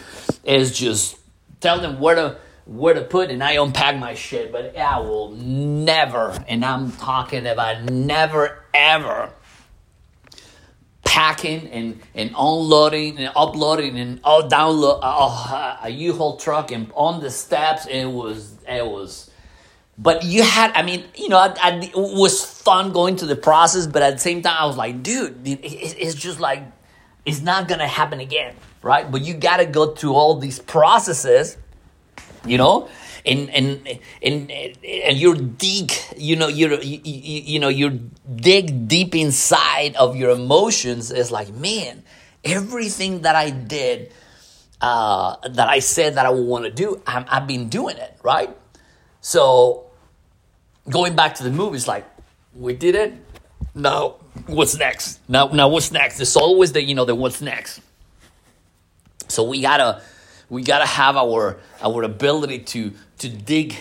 is 0.44 0.78
just 0.78 1.18
tell 1.60 1.80
them 1.80 2.00
where 2.00 2.16
to 2.16 2.38
where 2.66 2.94
to 2.94 3.02
put, 3.02 3.30
and 3.30 3.44
I 3.44 3.54
unpack 3.54 3.98
my 3.98 4.16
shit. 4.16 4.52
But 4.52 4.76
I 4.78 5.00
will 5.00 5.32
never, 5.32 6.38
and 6.48 6.66
I'm 6.66 6.92
talking 6.92 7.46
about 7.48 7.84
never 7.84 8.64
ever 8.74 9.32
packing 11.06 11.70
and, 11.70 12.02
and 12.14 12.32
unloading 12.32 13.18
and 13.20 13.32
uploading 13.36 13.98
and 13.98 14.20
all 14.24 14.50
download 14.50 15.00
a 15.82 15.90
U-Haul 15.90 16.36
truck 16.36 16.72
and 16.72 16.92
on 16.94 17.22
the 17.22 17.32
steps. 17.32 17.86
It 17.86 18.06
was 18.06 18.58
it 18.68 18.86
was, 18.86 19.32
but 19.98 20.26
you 20.26 20.44
had 20.44 20.72
I 20.74 20.82
mean 20.82 21.06
you 21.16 21.30
know 21.30 21.38
I, 21.38 21.56
I, 21.62 21.80
it 21.82 21.96
was 21.96 22.44
fun 22.44 22.92
going 22.92 23.16
through 23.16 23.30
the 23.30 23.38
process, 23.38 23.88
but 23.88 24.02
at 24.04 24.16
the 24.16 24.20
same 24.20 24.42
time 24.42 24.58
I 24.60 24.66
was 24.66 24.76
like, 24.76 25.04
dude, 25.04 25.48
it, 25.48 25.60
it's 25.64 26.16
just 26.16 26.42
like 26.42 26.64
it's 27.26 27.42
not 27.42 27.68
gonna 27.68 27.88
happen 27.88 28.20
again, 28.20 28.56
right? 28.82 29.10
But 29.10 29.22
you 29.22 29.36
gotta 29.36 29.66
go 29.66 29.96
through 29.96 30.16
all 30.16 30.38
these 30.38 30.60
processes, 30.60 31.56
you 32.46 32.58
know? 32.58 32.90
And 33.26 33.50
and 33.50 34.00
and 34.22 34.52
and 34.52 35.18
you're 35.18 35.36
dig 35.36 35.92
you 36.16 36.36
know 36.36 36.48
you're 36.48 36.80
you, 36.80 37.00
you 37.04 37.60
know 37.60 37.70
you 37.70 38.12
dig 38.36 38.88
deep 38.88 39.16
inside 39.16 39.96
of 39.96 40.16
your 40.16 40.30
emotions. 40.30 41.10
Is 41.10 41.32
like 41.32 41.50
man 41.50 42.04
everything 42.44 43.22
that 43.22 43.36
i 43.36 43.50
did 43.50 44.14
uh, 44.80 45.36
that 45.50 45.68
i 45.68 45.80
said 45.80 46.14
that 46.14 46.28
i 46.28 46.30
would 46.30 46.46
want 46.46 46.64
to 46.66 46.70
do 46.70 47.02
i 47.08 47.26
i've 47.30 47.48
been 47.48 47.68
doing 47.68 47.98
it 47.98 48.16
right? 48.22 48.56
So 49.22 49.86
going 50.88 51.16
back 51.16 51.34
to 51.36 51.44
the 51.44 51.50
movies 51.50 51.88
like 51.88 52.06
we 52.54 52.74
did 52.74 52.94
it 52.94 53.14
now 53.74 54.16
what's 54.48 54.78
next? 54.78 55.20
Now 55.28 55.48
now 55.48 55.68
what's 55.68 55.92
next? 55.92 56.20
It's 56.20 56.36
always 56.36 56.72
the 56.72 56.82
you 56.82 56.96
know 56.96 57.06
the 57.06 57.16
what's 57.16 57.42
next. 57.42 57.82
So 59.28 59.44
we 59.44 59.62
gotta 59.62 60.02
we 60.50 60.64
gotta 60.64 60.86
have 60.86 61.18
our 61.18 61.58
our 61.82 62.04
ability 62.04 62.60
to 62.60 62.92
to 63.20 63.30
dig 63.30 63.76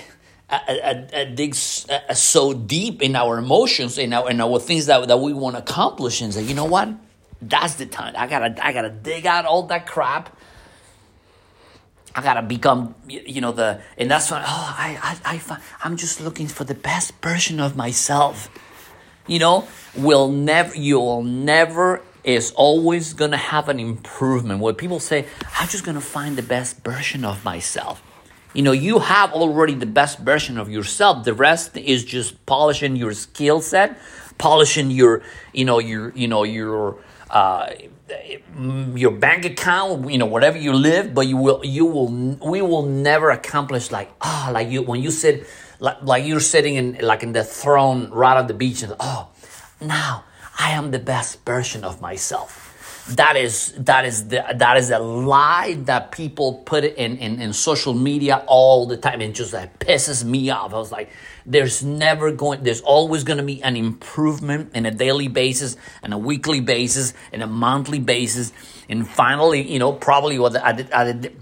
uh, 0.51 0.59
uh, 0.69 1.07
uh, 1.13 1.25
dig 1.25 1.55
so 1.55 2.53
deep 2.53 3.03
in 3.03 3.17
our 3.17 3.39
emotions 3.39 3.99
and 3.99 4.13
our, 4.15 4.31
in 4.31 4.41
our 4.41 4.59
things 4.59 4.87
that, 4.87 5.09
that 5.09 5.17
we 5.19 5.33
want 5.33 5.57
to 5.57 5.63
accomplish 5.63 6.21
and 6.21 6.35
say, 6.35 6.43
you 6.43 6.55
know 6.55 6.67
what? 6.67 6.89
That's 7.41 7.75
the 7.75 7.87
time. 7.87 8.15
I 8.17 8.27
gotta 8.27 8.55
I 8.65 8.73
gotta 8.73 8.91
dig 8.91 9.27
out 9.27 9.45
all 9.47 9.65
that 9.65 9.87
crap. 9.87 10.37
I 12.15 12.23
gotta 12.23 12.43
become, 12.43 12.95
you 13.09 13.41
know, 13.41 13.53
the 13.53 13.81
and 13.99 14.11
that's 14.11 14.31
when 14.31 14.41
oh 14.43 14.45
I 14.47 15.19
I, 15.25 15.35
I 15.35 15.59
I'm 15.83 15.97
just 15.97 16.21
looking 16.21 16.47
for 16.47 16.65
the 16.65 16.75
best 16.75 17.13
version 17.21 17.59
of 17.59 17.77
myself. 17.77 18.49
You 19.27 19.39
know, 19.39 19.67
will 19.97 20.31
never 20.31 20.75
you'll 20.75 21.23
never 21.23 22.03
is 22.25 22.53
always 22.53 23.13
gonna 23.13 23.37
have 23.37 23.69
an 23.69 23.79
improvement. 23.79 24.61
Where 24.61 24.75
people 24.75 25.01
say, 25.01 25.27
I'm 25.59 25.69
just 25.69 25.85
gonna 25.85 26.01
find 26.01 26.37
the 26.37 26.43
best 26.43 26.83
version 26.85 27.25
of 27.25 27.45
myself 27.45 28.03
you 28.55 28.63
know 28.63 28.73
you 28.73 29.01
have 29.01 29.33
already 29.33 29.75
the 29.75 29.85
best 29.85 30.21
version 30.21 30.57
of 30.57 30.71
yourself 30.71 31.25
the 31.25 31.35
rest 31.35 31.77
is 31.77 32.05
just 32.05 32.47
polishing 32.47 32.97
your 32.97 33.13
skill 33.13 33.61
set 33.61 33.99
polishing 34.39 34.91
your 34.91 35.23
you 35.53 35.65
know 35.65 35.79
your 35.79 36.13
you 36.15 36.29
know 36.29 36.45
your 36.45 36.97
uh, 37.31 37.69
your 38.95 39.11
bank 39.11 39.45
account 39.45 40.09
you 40.11 40.19
know 40.19 40.27
whatever 40.27 40.57
you 40.57 40.73
live 40.73 41.13
but 41.13 41.27
you 41.27 41.37
will 41.37 41.65
you 41.65 41.85
will 41.85 42.09
we 42.49 42.63
will 42.63 42.87
never 42.87 43.31
accomplish 43.31 43.91
like 43.91 44.11
ah 44.21 44.49
oh, 44.49 44.53
like 44.53 44.71
you 44.71 44.83
when 44.83 45.03
you 45.03 45.11
sit 45.11 45.47
like, 45.81 46.01
like 46.03 46.25
you're 46.25 46.41
sitting 46.41 46.77
in 46.77 46.97
like 47.01 47.23
in 47.23 47.33
the 47.33 47.43
throne 47.43 48.09
right 48.11 48.37
on 48.37 48.47
the 48.47 48.55
beach 48.55 48.83
and 48.83 48.95
oh 49.01 49.29
now 49.81 50.25
i 50.59 50.71
am 50.71 50.91
the 50.91 50.99
best 50.99 51.45
version 51.45 51.85
of 51.85 52.01
myself. 52.01 52.63
That 53.17 53.37
is 53.37 53.75
that 53.77 54.07
is 54.07 54.29
the, 54.29 54.43
that 54.55 54.79
is 54.79 54.91
a 54.91 54.99
lie 54.99 55.75
that 55.81 56.11
people 56.11 56.55
put 56.65 56.85
in, 56.85 57.19
in 57.19 57.39
in 57.41 57.53
social 57.53 57.93
media 57.93 58.43
all 58.47 58.87
the 58.87 58.97
time. 58.97 59.21
And 59.21 59.35
just 59.35 59.53
that 59.53 59.79
pisses 59.79 60.25
me 60.25 60.49
off. 60.49 60.73
I 60.73 60.79
was 60.79 60.91
like 60.91 61.11
there's 61.45 61.83
never 61.85 62.33
going 62.33 62.63
there's 62.63 62.81
always 62.81 63.23
going 63.23 63.37
to 63.37 63.45
be 63.45 63.63
an 63.63 63.77
improvement 63.77 64.75
in 64.75 64.87
a 64.87 64.91
daily 64.91 65.29
basis 65.29 65.77
and 66.03 66.15
a 66.15 66.19
weekly 66.19 66.61
basis 66.61 67.13
and 67.31 67.43
a 67.43 67.47
monthly 67.47 68.01
basis. 68.01 68.55
And 68.89 69.07
finally 69.07 69.71
you 69.71 69.79
know 69.79 69.93
probably 69.93 70.39
what 70.39 70.57
i 70.57 70.73
did 70.73 70.91
i 70.91 71.13
did 71.13 71.37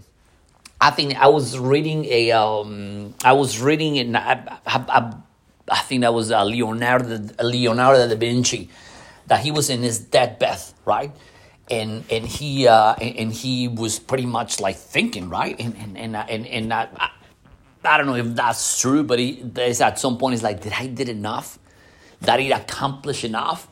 I 0.82 0.90
think 0.90 1.14
I 1.14 1.28
was 1.28 1.56
reading 1.60 2.06
a, 2.06 2.32
um, 2.32 3.14
I 3.22 3.34
was 3.34 3.60
reading 3.60 3.94
it. 3.94 4.16
I, 4.16 4.58
I, 4.66 5.14
I, 5.70 5.78
think 5.82 6.00
that 6.00 6.12
was 6.12 6.32
uh, 6.32 6.42
Leonardo, 6.42 7.20
Leonardo 7.40 8.08
da 8.08 8.16
Vinci, 8.16 8.68
that 9.26 9.40
he 9.40 9.50
was 9.50 9.70
in 9.70 9.82
his 9.82 9.98
deathbed, 9.98 10.58
right? 10.84 11.12
and 11.70 12.04
and 12.10 12.26
he 12.26 12.66
uh, 12.66 12.94
and 12.94 13.32
he 13.32 13.68
was 13.68 13.98
pretty 13.98 14.26
much 14.26 14.60
like 14.60 14.76
thinking 14.76 15.28
right? 15.28 15.58
And 15.58 15.76
and 15.76 15.96
and 15.96 16.16
and, 16.16 16.46
and 16.46 16.72
I, 16.72 17.10
I 17.84 17.96
don't 17.96 18.06
know 18.06 18.16
if 18.16 18.34
that's 18.34 18.80
true 18.80 19.02
but 19.02 19.18
he 19.18 19.42
at 19.56 19.98
some 19.98 20.18
point 20.18 20.34
he's 20.34 20.42
like 20.42 20.60
did 20.60 20.72
I 20.72 20.86
did 20.86 21.08
enough? 21.08 21.58
That 22.20 22.38
he 22.38 22.52
accomplished 22.52 23.24
enough? 23.24 23.68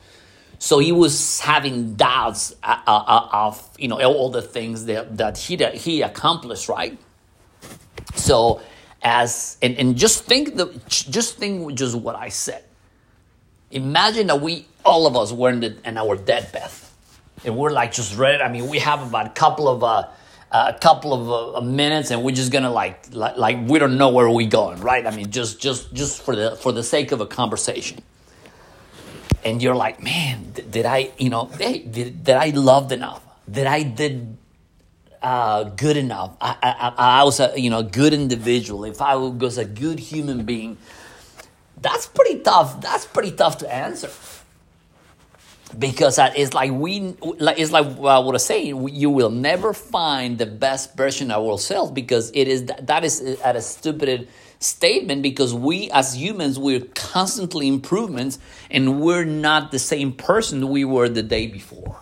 So 0.58 0.78
he 0.78 0.92
was 0.92 1.40
having 1.40 1.94
doubts 1.94 2.54
uh, 2.62 2.80
uh, 2.86 3.04
uh, 3.06 3.28
of 3.32 3.70
you 3.78 3.88
know 3.88 4.00
all 4.02 4.30
the 4.30 4.42
things 4.42 4.86
that 4.86 5.18
that 5.18 5.38
he 5.38 5.56
that 5.56 5.74
he 5.74 6.02
accomplished 6.02 6.68
right? 6.68 6.98
So 8.14 8.60
as 9.02 9.58
and, 9.62 9.76
and 9.78 9.96
just 9.96 10.24
think 10.24 10.56
the 10.56 10.66
just 10.88 11.36
think 11.36 11.74
just 11.74 11.94
what 11.96 12.16
I 12.16 12.28
said 12.28 12.64
imagine 13.70 14.26
that 14.28 14.40
we 14.40 14.66
all 14.84 15.06
of 15.06 15.16
us 15.16 15.32
were 15.32 15.50
in, 15.50 15.60
the, 15.60 15.76
in 15.84 15.98
our 15.98 16.16
deathbed 16.16 16.70
and 17.44 17.56
we're 17.56 17.70
like 17.70 17.92
just 17.92 18.16
ready. 18.16 18.42
I 18.42 18.50
mean, 18.50 18.68
we 18.68 18.78
have 18.78 19.06
about 19.06 19.26
a 19.26 19.30
couple 19.30 19.68
of 19.68 19.82
uh, 19.82 20.08
a 20.52 20.74
couple 20.78 21.12
of 21.14 21.56
uh, 21.56 21.60
minutes, 21.60 22.10
and 22.10 22.22
we're 22.22 22.34
just 22.34 22.52
gonna 22.52 22.70
like, 22.70 23.14
like 23.14 23.36
like 23.36 23.58
we 23.68 23.78
don't 23.78 23.96
know 23.96 24.10
where 24.10 24.28
we're 24.28 24.48
going, 24.48 24.80
right? 24.80 25.06
I 25.06 25.14
mean, 25.14 25.30
just 25.30 25.60
just 25.60 25.92
just 25.94 26.22
for 26.22 26.34
the 26.34 26.56
for 26.56 26.72
the 26.72 26.82
sake 26.82 27.12
of 27.12 27.20
a 27.20 27.26
conversation. 27.26 28.02
And 29.42 29.62
you're 29.62 29.76
like, 29.76 30.02
man, 30.02 30.52
did, 30.52 30.84
I, 30.84 31.12
you 31.16 31.30
know, 31.30 31.46
hey, 31.46 31.78
did, 31.78 32.24
did 32.24 32.36
I 32.36 32.50
loved 32.50 32.92
enough? 32.92 33.22
Did 33.50 33.66
I 33.66 33.82
did 33.84 34.36
uh, 35.22 35.64
good 35.64 35.96
enough? 35.96 36.36
I, 36.42 36.56
I, 36.62 37.20
I 37.20 37.24
was 37.24 37.40
a 37.40 37.58
you 37.58 37.70
know 37.70 37.82
good 37.82 38.12
individual. 38.12 38.84
If 38.84 39.00
I 39.00 39.14
was 39.14 39.56
a 39.56 39.64
good 39.64 39.98
human 39.98 40.44
being, 40.44 40.76
that's 41.82 42.06
pretty 42.06 42.40
tough. 42.40 42.80
That's 42.80 43.06
pretty 43.06 43.32
tough 43.32 43.58
to 43.58 43.72
answer. 43.72 44.10
Because 45.78 46.18
it's 46.18 46.52
like 46.52 46.72
we 46.72 47.14
it's 47.22 47.70
like 47.70 47.94
what 47.94 48.10
I 48.10 48.18
was 48.18 48.44
saying 48.44 48.88
you 48.88 49.08
will 49.08 49.30
never 49.30 49.72
find 49.72 50.36
the 50.36 50.46
best 50.46 50.96
version 50.96 51.30
of 51.30 51.46
ourselves 51.46 51.92
because 51.92 52.32
it 52.34 52.48
is 52.48 52.64
that 52.64 53.04
is 53.04 53.20
at 53.40 53.54
a 53.54 53.62
stupid 53.62 54.26
statement 54.58 55.22
because 55.22 55.54
we 55.54 55.88
as 55.92 56.16
humans 56.16 56.58
we're 56.58 56.84
constantly 56.96 57.68
improvements 57.68 58.40
and 58.68 59.00
we're 59.00 59.24
not 59.24 59.70
the 59.70 59.78
same 59.78 60.12
person 60.12 60.68
we 60.70 60.84
were 60.84 61.08
the 61.08 61.22
day 61.22 61.46
before. 61.46 62.00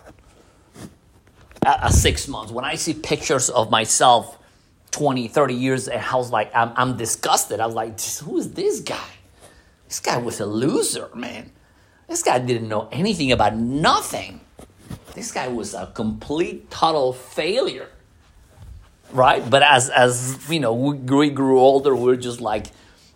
At, 1.63 1.93
six 1.93 2.27
months. 2.27 2.51
When 2.51 2.65
i 2.65 2.73
see 2.73 2.95
pictures 2.95 3.51
of 3.51 3.69
myself 3.69 4.39
20 4.89 5.27
30 5.27 5.53
years 5.53 5.87
and 5.87 6.03
i 6.03 6.15
was 6.15 6.31
like 6.31 6.49
i'm, 6.55 6.73
I'm 6.75 6.97
disgusted. 6.97 7.59
I 7.59 7.67
was 7.67 7.75
like 7.75 8.01
who 8.01 8.39
is 8.39 8.53
this 8.53 8.79
guy 8.79 9.18
this 9.89 9.99
guy 9.99 10.17
was 10.17 10.39
a 10.39 10.45
loser 10.45 11.09
man 11.13 11.51
this 12.09 12.23
guy 12.23 12.39
didn't 12.39 12.67
know 12.67 12.89
anything 12.91 13.31
about 13.31 13.55
nothing. 13.55 14.41
This 15.13 15.31
guy 15.31 15.47
was 15.47 15.75
a 15.75 15.91
complete, 15.93 16.71
total 16.71 17.13
failure. 17.13 17.87
Right? 19.11 19.47
But 19.47 19.61
as, 19.61 19.89
as 19.89 20.49
you 20.49 20.59
know, 20.59 20.73
we 20.73 21.29
grew 21.29 21.59
older, 21.59 21.95
we 21.95 22.11
are 22.11 22.17
just 22.17 22.41
like, 22.41 22.65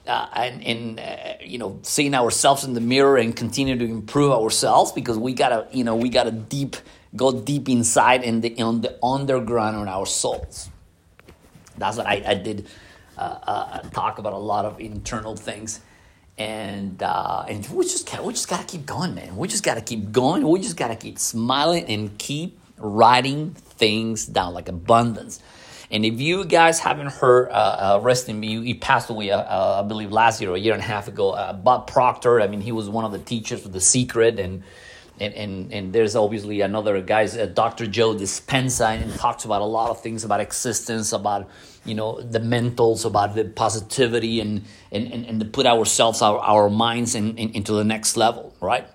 uh, 0.06 0.28
and, 0.34 0.64
and 0.64 1.00
uh, 1.00 1.34
you 1.42 1.58
know, 1.58 1.80
seeing 1.82 2.14
ourselves 2.14 2.64
in 2.64 2.74
the 2.74 2.82
mirror 2.82 3.18
and 3.18 3.36
continue 3.36 3.78
to 3.78 3.86
improve 3.86 4.32
ourselves 4.32 4.92
because 4.92 5.18
we 5.18 5.34
gotta, 5.34 5.68
you 5.72 5.84
know, 5.84 5.96
we 5.96 6.10
gotta 6.10 6.32
deep, 6.32 6.76
go 7.16 7.32
deep 7.32 7.70
inside 7.70 8.24
in 8.24 8.42
the, 8.42 8.50
the 8.50 8.98
underground 9.04 9.76
on 9.76 9.88
our 9.88 10.06
souls. 10.06 10.70
That's 11.78 11.98
what 11.98 12.06
I, 12.06 12.24
I 12.26 12.34
did 12.36 12.68
uh, 13.18 13.22
uh 13.22 13.80
talk 13.90 14.18
about 14.20 14.34
a 14.34 14.38
lot 14.38 14.66
of 14.66 14.80
internal 14.80 15.36
things 15.36 15.80
and 16.38 17.02
uh, 17.02 17.46
and 17.48 17.68
we 17.70 17.84
just 17.84 18.10
got, 18.12 18.24
we 18.24 18.34
just 18.34 18.50
got 18.50 18.62
to 18.62 18.66
keep 18.66 18.86
going, 18.86 19.16
man. 19.16 19.38
We 19.38 19.48
just 19.48 19.64
got 19.64 19.76
to 19.76 19.82
keep 19.82 20.12
going. 20.12 20.48
We 20.48 20.60
just 20.60 20.78
got 20.78 20.88
to 20.90 20.96
keep 20.96 21.20
smiling 21.20 21.86
and 21.86 22.18
keep 22.18 22.60
writing 22.78 23.52
things 23.52 24.26
down 24.26 24.54
like 24.54 24.68
abundance. 24.68 25.40
And 25.92 26.04
if 26.06 26.20
you 26.20 26.44
guys 26.46 26.80
haven't 26.80 27.12
heard, 27.12 27.50
uh, 27.50 27.98
uh, 27.98 28.00
rest 28.02 28.28
in 28.28 28.42
peace, 28.42 28.64
he 28.64 28.74
passed 28.74 29.12
away, 29.12 29.30
uh, 29.30 29.38
uh, 29.38 29.82
I 29.84 29.88
believe, 29.88 30.12
last 30.12 30.42
year 30.42 30.50
or 30.50 30.56
a 30.56 30.60
year 30.60 30.74
and 30.74 30.82
a 30.82 30.86
half 30.86 31.08
ago. 31.08 31.32
Uh, 31.32 31.54
Bob 31.54 31.86
Proctor, 31.86 32.42
I 32.42 32.48
mean, 32.48 32.62
he 32.62 32.72
was 32.72 32.90
one 32.90 33.06
of 33.06 33.12
the 33.12 33.20
teachers 33.20 33.64
of 33.64 33.74
The 33.74 33.80
Secret, 33.80 34.40
and 34.40 34.64
and, 35.20 35.34
and, 35.36 35.74
and 35.74 35.94
there's 35.94 36.16
obviously 36.16 36.62
another 36.62 37.00
guys, 37.02 37.38
uh, 37.38 37.46
Dr. 37.46 37.86
Joe 37.86 38.16
Dispenza, 38.16 39.00
and 39.00 39.14
talks 39.16 39.46
about 39.46 39.62
a 39.62 39.66
lot 39.66 39.90
of 39.92 40.02
things 40.02 40.24
about 40.24 40.42
existence, 40.42 41.14
about 41.14 41.50
you 41.86 41.94
know 41.94 42.20
the 42.22 42.40
mentals, 42.40 43.06
about 43.06 43.36
the 43.36 43.46
positivity, 43.46 44.40
and 44.40 44.64
and, 44.92 45.12
and, 45.14 45.26
and 45.26 45.40
to 45.40 45.46
put 45.46 45.66
ourselves, 45.66 46.22
our, 46.22 46.40
our 46.40 46.70
minds 46.70 47.14
in, 47.14 47.38
in, 47.38 47.52
into 47.52 47.74
the 47.74 47.84
next 47.84 48.18
level, 48.18 48.56
right? 48.60 48.88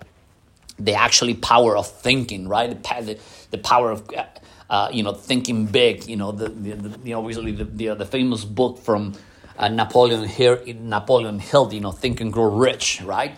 The 0.77 0.93
actually 0.93 1.35
power 1.35 1.77
of 1.77 1.89
thinking, 1.89 2.47
right? 2.47 2.69
The, 2.69 3.01
the, 3.01 3.19
the 3.51 3.57
power 3.57 3.91
of 3.91 4.09
uh, 4.13 4.25
uh, 4.69 4.89
you 4.91 5.03
know 5.03 5.13
thinking 5.13 5.67
big, 5.67 6.07
you 6.07 6.17
know 6.17 6.33
the, 6.33 6.49
the, 6.49 6.75
the 6.75 6.99
you 7.07 7.13
know 7.13 7.19
obviously 7.19 7.53
the, 7.53 7.63
the, 7.63 7.95
the 7.95 8.05
famous 8.05 8.43
book 8.43 8.77
from 8.79 9.13
uh, 9.57 9.69
Napoleon 9.69 10.25
Hill, 10.25 10.59
Napoleon 10.81 11.39
Hill, 11.39 11.73
you 11.73 11.79
know 11.79 11.91
Think 11.91 12.19
and 12.19 12.33
Grow 12.33 12.51
Rich, 12.55 13.01
right? 13.03 13.35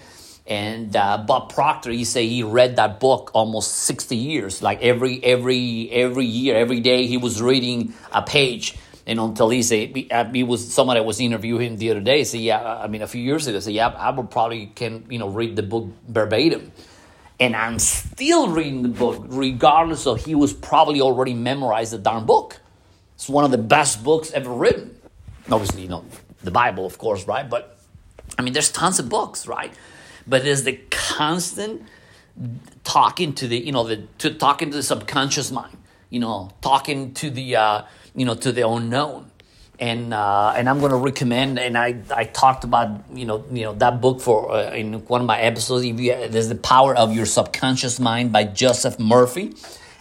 And 0.47 0.95
uh, 0.95 1.17
Bob 1.19 1.53
Proctor, 1.53 1.91
he 1.91 2.03
say 2.03 2.27
he 2.27 2.43
read 2.43 2.75
that 2.77 2.99
book 2.99 3.31
almost 3.33 3.73
sixty 3.73 4.15
years. 4.15 4.61
Like 4.61 4.81
every 4.81 5.23
every 5.23 5.89
every 5.91 6.25
year, 6.25 6.55
every 6.55 6.79
day, 6.79 7.05
he 7.05 7.17
was 7.17 7.41
reading 7.41 7.93
a 8.11 8.21
page. 8.21 8.77
And 9.07 9.19
until 9.19 9.49
he 9.49 9.63
said, 9.63 9.95
he 10.33 10.43
was 10.43 10.71
someone 10.71 10.95
that 10.95 11.03
was 11.03 11.19
interviewing 11.19 11.71
him 11.71 11.77
the 11.77 11.89
other 11.89 12.01
day. 12.01 12.23
Said, 12.23 12.41
yeah, 12.41 12.61
I 12.61 12.87
mean, 12.87 13.01
a 13.01 13.07
few 13.07 13.21
years 13.21 13.47
ago, 13.47 13.59
said, 13.59 13.73
yeah, 13.73 13.87
I 13.87 14.11
would 14.11 14.29
probably 14.29 14.67
can 14.67 15.05
you 15.09 15.19
know 15.19 15.27
read 15.27 15.55
the 15.55 15.63
book 15.63 15.89
verbatim. 16.07 16.71
And 17.39 17.55
I'm 17.55 17.79
still 17.79 18.49
reading 18.49 18.83
the 18.83 18.89
book, 18.89 19.25
regardless 19.27 20.05
of 20.05 20.23
he 20.23 20.35
was 20.35 20.53
probably 20.53 21.01
already 21.01 21.33
memorized 21.33 21.91
the 21.91 21.97
darn 21.97 22.25
book. 22.25 22.59
It's 23.15 23.27
one 23.27 23.43
of 23.43 23.51
the 23.51 23.57
best 23.57 24.03
books 24.03 24.31
ever 24.31 24.53
written. 24.53 24.95
Obviously, 25.49 25.83
you 25.83 25.89
know, 25.89 26.05
the 26.43 26.51
Bible, 26.51 26.85
of 26.85 26.97
course, 26.99 27.25
right? 27.27 27.49
But 27.49 27.79
I 28.37 28.43
mean, 28.43 28.53
there's 28.53 28.71
tons 28.71 28.99
of 28.99 29.09
books, 29.09 29.47
right? 29.47 29.73
But 30.27 30.43
there's 30.43 30.63
the 30.63 30.79
constant 30.89 31.83
talking 32.83 33.33
to 33.33 33.47
the 33.47 33.57
you 33.57 33.71
know 33.71 33.83
the 33.83 33.97
to 34.17 34.33
talking 34.33 34.71
to 34.71 34.77
the 34.77 34.83
subconscious 34.83 35.51
mind 35.51 35.77
you 36.11 36.19
know 36.19 36.51
talking 36.61 37.13
to 37.15 37.31
the 37.31 37.55
uh, 37.55 37.83
you 38.13 38.25
know 38.25 38.35
to 38.35 38.51
the 38.51 38.67
unknown. 38.67 39.31
And 39.79 40.13
uh, 40.13 40.53
and 40.55 40.69
I'm 40.69 40.79
going 40.79 40.91
to 40.91 40.97
recommend 40.97 41.57
and 41.57 41.75
I, 41.75 41.95
I 42.15 42.25
talked 42.25 42.63
about 42.63 43.03
you 43.11 43.25
know 43.25 43.43
you 43.51 43.63
know 43.63 43.73
that 43.73 43.99
book 43.99 44.21
for 44.21 44.51
uh, 44.51 44.71
in 44.73 44.93
one 45.07 45.21
of 45.21 45.27
my 45.27 45.39
episodes 45.39 45.83
If 45.83 45.99
you, 45.99 46.27
there's 46.27 46.49
the 46.49 46.55
power 46.55 46.95
of 46.95 47.15
your 47.15 47.25
subconscious 47.25 47.99
mind 47.99 48.31
by 48.31 48.43
Joseph 48.43 48.99
Murphy 48.99 49.55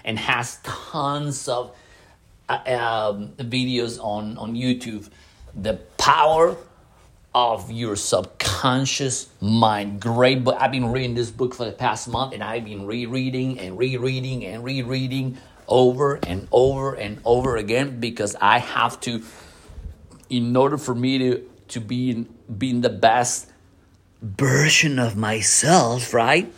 and 0.05 0.19
has 0.19 0.59
tons 0.65 1.49
of 1.49 1.75
uh, 2.50 2.59
um, 2.67 3.29
videos 3.39 3.99
on 4.05 4.37
on 4.37 4.55
YouTube. 4.55 5.09
The 5.55 5.75
power 5.97 6.59
of 7.34 7.70
your 7.70 7.94
subconscious 7.94 9.28
mind. 9.40 10.00
Great 10.00 10.42
book. 10.42 10.56
I've 10.58 10.72
been 10.72 10.90
reading 10.90 11.14
this 11.14 11.30
book 11.30 11.54
for 11.54 11.64
the 11.64 11.72
past 11.72 12.08
month 12.08 12.34
and 12.34 12.42
I've 12.42 12.64
been 12.64 12.87
rereading 12.87 13.60
and 13.60 13.78
rereading 13.78 14.44
and 14.44 14.64
rereading 14.64 15.38
over 15.68 16.18
and 16.26 16.49
over 16.50 16.94
and 16.94 17.20
over 17.25 17.56
again 17.56 18.00
because 18.00 18.34
I 18.40 18.58
have 18.58 18.99
to, 19.02 19.22
in 20.28 20.56
order 20.56 20.76
for 20.76 20.94
me 20.94 21.18
to, 21.18 21.50
to 21.68 21.80
be 21.80 22.10
in, 22.10 22.28
being 22.58 22.80
the 22.80 22.90
best 22.90 23.49
version 24.20 24.99
of 24.99 25.16
myself, 25.16 26.12
right? 26.12 26.52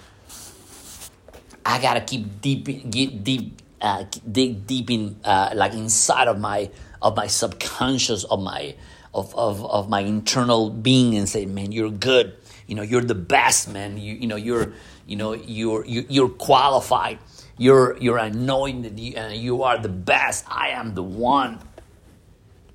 I 1.67 1.81
gotta 1.81 2.01
keep 2.01 2.41
deep, 2.41 2.65
get 2.91 3.23
deep, 3.23 3.61
uh, 3.83 4.05
dig 4.31 4.67
deep 4.67 4.91
in, 4.91 5.21
uh, 5.23 5.51
like 5.55 5.75
inside 5.75 6.29
of 6.29 6.41
my, 6.41 6.71
of 7.03 7.15
my 7.15 7.27
subconscious, 7.27 8.25
of 8.25 8.41
my, 8.41 8.75
of, 9.15 9.35
of, 9.35 9.65
of 9.65 9.89
my 9.89 10.01
internal 10.01 10.71
being 10.71 11.17
and 11.17 11.29
say, 11.29 11.47
man, 11.47 11.73
you're 11.73 11.91
good. 11.91 12.37
You 12.67 12.75
know, 12.77 12.83
you're 12.83 13.03
the 13.03 13.15
best, 13.15 13.69
man. 13.69 13.99
You, 13.99 14.15
you 14.15 14.27
know, 14.27 14.37
you're, 14.37 14.73
you 15.07 15.17
know, 15.17 15.35
you're, 15.35 15.85
you're 15.85 16.29
qualified. 16.29 17.19
You're, 17.59 17.97
you're 17.99 18.19
anointed. 18.19 18.99
You, 18.99 19.17
uh, 19.17 19.29
you 19.29 19.63
are 19.63 19.79
the 19.79 19.89
best. 19.89 20.45
I 20.49 20.71
am 20.71 20.95
the 20.95 21.03
one. 21.03 21.59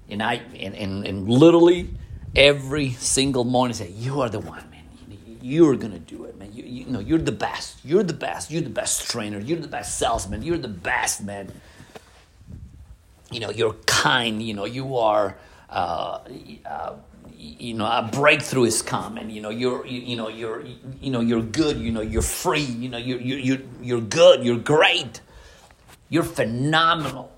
And 0.10 0.22
I, 0.22 0.36
and, 0.56 0.76
and, 0.76 1.06
and 1.06 1.30
literally 1.30 1.90
every 2.36 2.92
single 2.92 3.44
morning 3.44 3.74
say, 3.74 3.90
you 3.90 4.22
are 4.22 4.30
the 4.30 4.40
one, 4.40 4.70
man. 4.70 4.84
You're 5.42 5.76
going 5.76 5.94
to 5.94 6.00
do 6.00 6.26
it, 6.26 6.38
man. 6.38 6.52
You, 6.54 6.64
you 6.64 6.86
know, 6.86 7.00
you're 7.00 7.18
the 7.20 7.32
best. 7.32 7.78
You're 7.84 8.04
the 8.04 8.14
best. 8.14 8.52
You're 8.52 8.62
the 8.62 8.70
best 8.70 9.10
trainer. 9.10 9.40
You're 9.40 9.60
the 9.60 9.68
best 9.68 9.98
salesman. 9.98 10.44
You're 10.44 10.58
the 10.58 10.68
best, 10.68 11.24
man. 11.24 11.52
You 13.32 13.40
know, 13.40 13.50
you're 13.50 13.74
kind. 13.86 14.42
You 14.44 14.54
know, 14.54 14.66
you 14.66 14.98
are, 14.98 15.38
uh, 15.70 16.20
uh, 16.66 16.96
you 17.38 17.74
know 17.74 17.86
a 17.86 18.10
breakthrough 18.12 18.66
is 18.66 18.82
coming. 18.82 19.30
You 19.30 19.42
know 19.42 19.50
you're 19.50 19.86
you, 19.86 20.00
you, 20.02 20.16
know 20.16 20.30
you're 20.30 20.64
you 21.02 21.12
know 21.12 21.20
you're 21.20 21.42
good. 21.42 21.78
You 21.78 21.92
know 21.92 22.02
you're 22.02 22.22
free. 22.22 22.62
You 22.62 22.90
know 22.90 22.98
you're 22.98 23.20
you're 23.20 23.60
you're 23.82 24.02
good. 24.02 24.44
You're 24.44 24.58
great. 24.58 25.22
You're 26.10 26.24
phenomenal. 26.24 27.32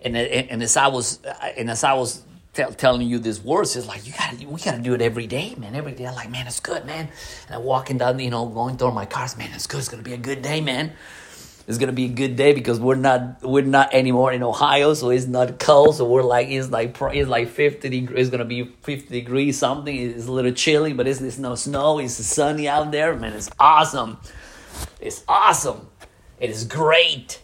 And 0.00 0.16
and 0.16 0.62
as 0.62 0.76
I 0.76 0.88
was 0.88 1.20
and 1.56 1.70
as 1.70 1.84
I 1.84 1.92
was 1.94 2.22
tell, 2.54 2.72
telling 2.72 3.08
you 3.08 3.18
these 3.18 3.40
words 3.40 3.76
it's 3.76 3.86
like 3.86 4.06
you 4.06 4.12
got 4.12 4.34
we 4.38 4.60
got 4.60 4.76
to 4.76 4.80
do 4.80 4.94
it 4.94 5.02
every 5.02 5.26
day 5.26 5.54
man. 5.56 5.74
Every 5.74 5.92
day 5.92 6.06
I'm 6.06 6.14
like 6.14 6.30
man 6.30 6.46
it's 6.46 6.60
good 6.60 6.86
man. 6.86 7.08
And 7.46 7.56
I'm 7.56 7.64
walking 7.64 7.98
down 7.98 8.18
you 8.18 8.30
know 8.30 8.46
going 8.46 8.76
through 8.76 8.92
my 8.92 9.06
cars 9.06 9.36
man 9.36 9.50
it's 9.52 9.66
good. 9.66 9.80
It's 9.80 9.88
gonna 9.88 10.02
be 10.02 10.14
a 10.14 10.18
good 10.18 10.42
day 10.42 10.60
man 10.60 10.92
it's 11.68 11.76
gonna 11.76 11.92
be 11.92 12.06
a 12.06 12.08
good 12.08 12.34
day 12.34 12.54
because 12.54 12.80
we're 12.80 12.94
not 12.94 13.42
we're 13.42 13.62
not 13.62 13.92
anymore 13.92 14.32
in 14.32 14.42
Ohio, 14.42 14.94
so 14.94 15.10
it's 15.10 15.26
not 15.26 15.58
cold. 15.58 15.96
So 15.96 16.08
we're 16.08 16.22
like 16.22 16.48
it's 16.48 16.70
like 16.70 16.96
it's 17.12 17.28
like 17.28 17.48
fifty 17.48 17.90
degrees. 17.90 18.20
It's 18.20 18.30
gonna 18.30 18.46
be 18.46 18.64
fifty 18.82 19.20
degrees 19.20 19.58
something. 19.58 19.94
It's 19.94 20.26
a 20.26 20.32
little 20.32 20.52
chilly, 20.52 20.94
but 20.94 21.06
it's, 21.06 21.20
it's 21.20 21.36
no 21.36 21.54
snow. 21.56 21.98
It's 21.98 22.14
sunny 22.14 22.66
out 22.66 22.90
there, 22.90 23.14
man. 23.14 23.34
It's 23.34 23.50
awesome. 23.60 24.16
It's 24.98 25.22
awesome. 25.28 25.86
It 26.40 26.48
is 26.48 26.64
great. 26.64 27.38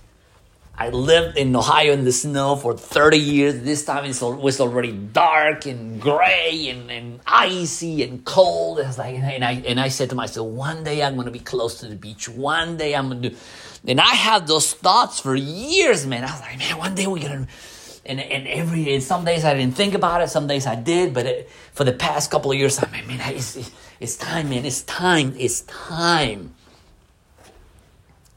I 0.77 0.89
lived 0.89 1.37
in 1.37 1.55
Ohio 1.55 1.93
in 1.93 2.05
the 2.05 2.11
snow 2.11 2.57
for 2.57 2.77
30 2.77 3.17
years. 3.17 3.61
This 3.61 3.85
time 3.85 4.05
it 4.05 4.21
was 4.21 4.61
already 4.61 4.91
dark 4.91 5.67
and 5.67 6.01
gray 6.01 6.69
and, 6.69 6.91
and 6.91 7.21
icy 7.27 8.03
and 8.03 8.25
cold. 8.25 8.81
And, 8.81 8.99
like, 8.99 9.15
and, 9.15 9.45
I, 9.45 9.53
and 9.53 9.79
I 9.79 9.87
said 9.87 10.11
to 10.11 10.17
myself, 10.17 10.49
one 10.49 10.83
day 10.83 11.05
I'm 11.05 11.15
going 11.15 11.27
to 11.27 11.31
be 11.31 11.39
close 11.39 11.79
to 11.81 11.87
the 11.87 11.95
beach. 11.95 12.29
One 12.29 12.77
day 12.77 12.97
I'm 12.97 13.09
going 13.09 13.23
to 13.23 13.31
do. 13.31 13.37
And 13.87 14.01
I 14.01 14.15
had 14.15 14.47
those 14.47 14.73
thoughts 14.73 15.21
for 15.21 15.35
years, 15.35 16.07
man. 16.07 16.25
I 16.25 16.31
was 16.33 16.41
like, 16.41 16.59
man, 16.59 16.79
one 16.79 16.95
day 16.95 17.07
we're 17.07 17.23
gonna. 17.23 17.47
And 18.07 18.21
and 18.21 18.47
every 18.47 18.95
and 18.95 19.03
some 19.03 19.25
days 19.25 19.45
I 19.45 19.55
didn't 19.55 19.77
think 19.77 19.95
about 19.95 20.21
it. 20.21 20.29
Some 20.29 20.47
days 20.47 20.67
I 20.67 20.75
did. 20.75 21.15
But 21.15 21.27
it, 21.27 21.51
for 21.73 21.85
the 21.85 21.93
past 21.93 22.31
couple 22.31 22.53
of 22.53 22.59
years, 22.59 22.79
I'm 22.83 22.91
man, 23.07 23.21
it's, 23.35 23.71
it's 24.01 24.17
time, 24.17 24.51
man. 24.51 24.65
It's 24.65 24.83
time. 24.83 25.35
It's 25.39 25.63
time 25.63 26.55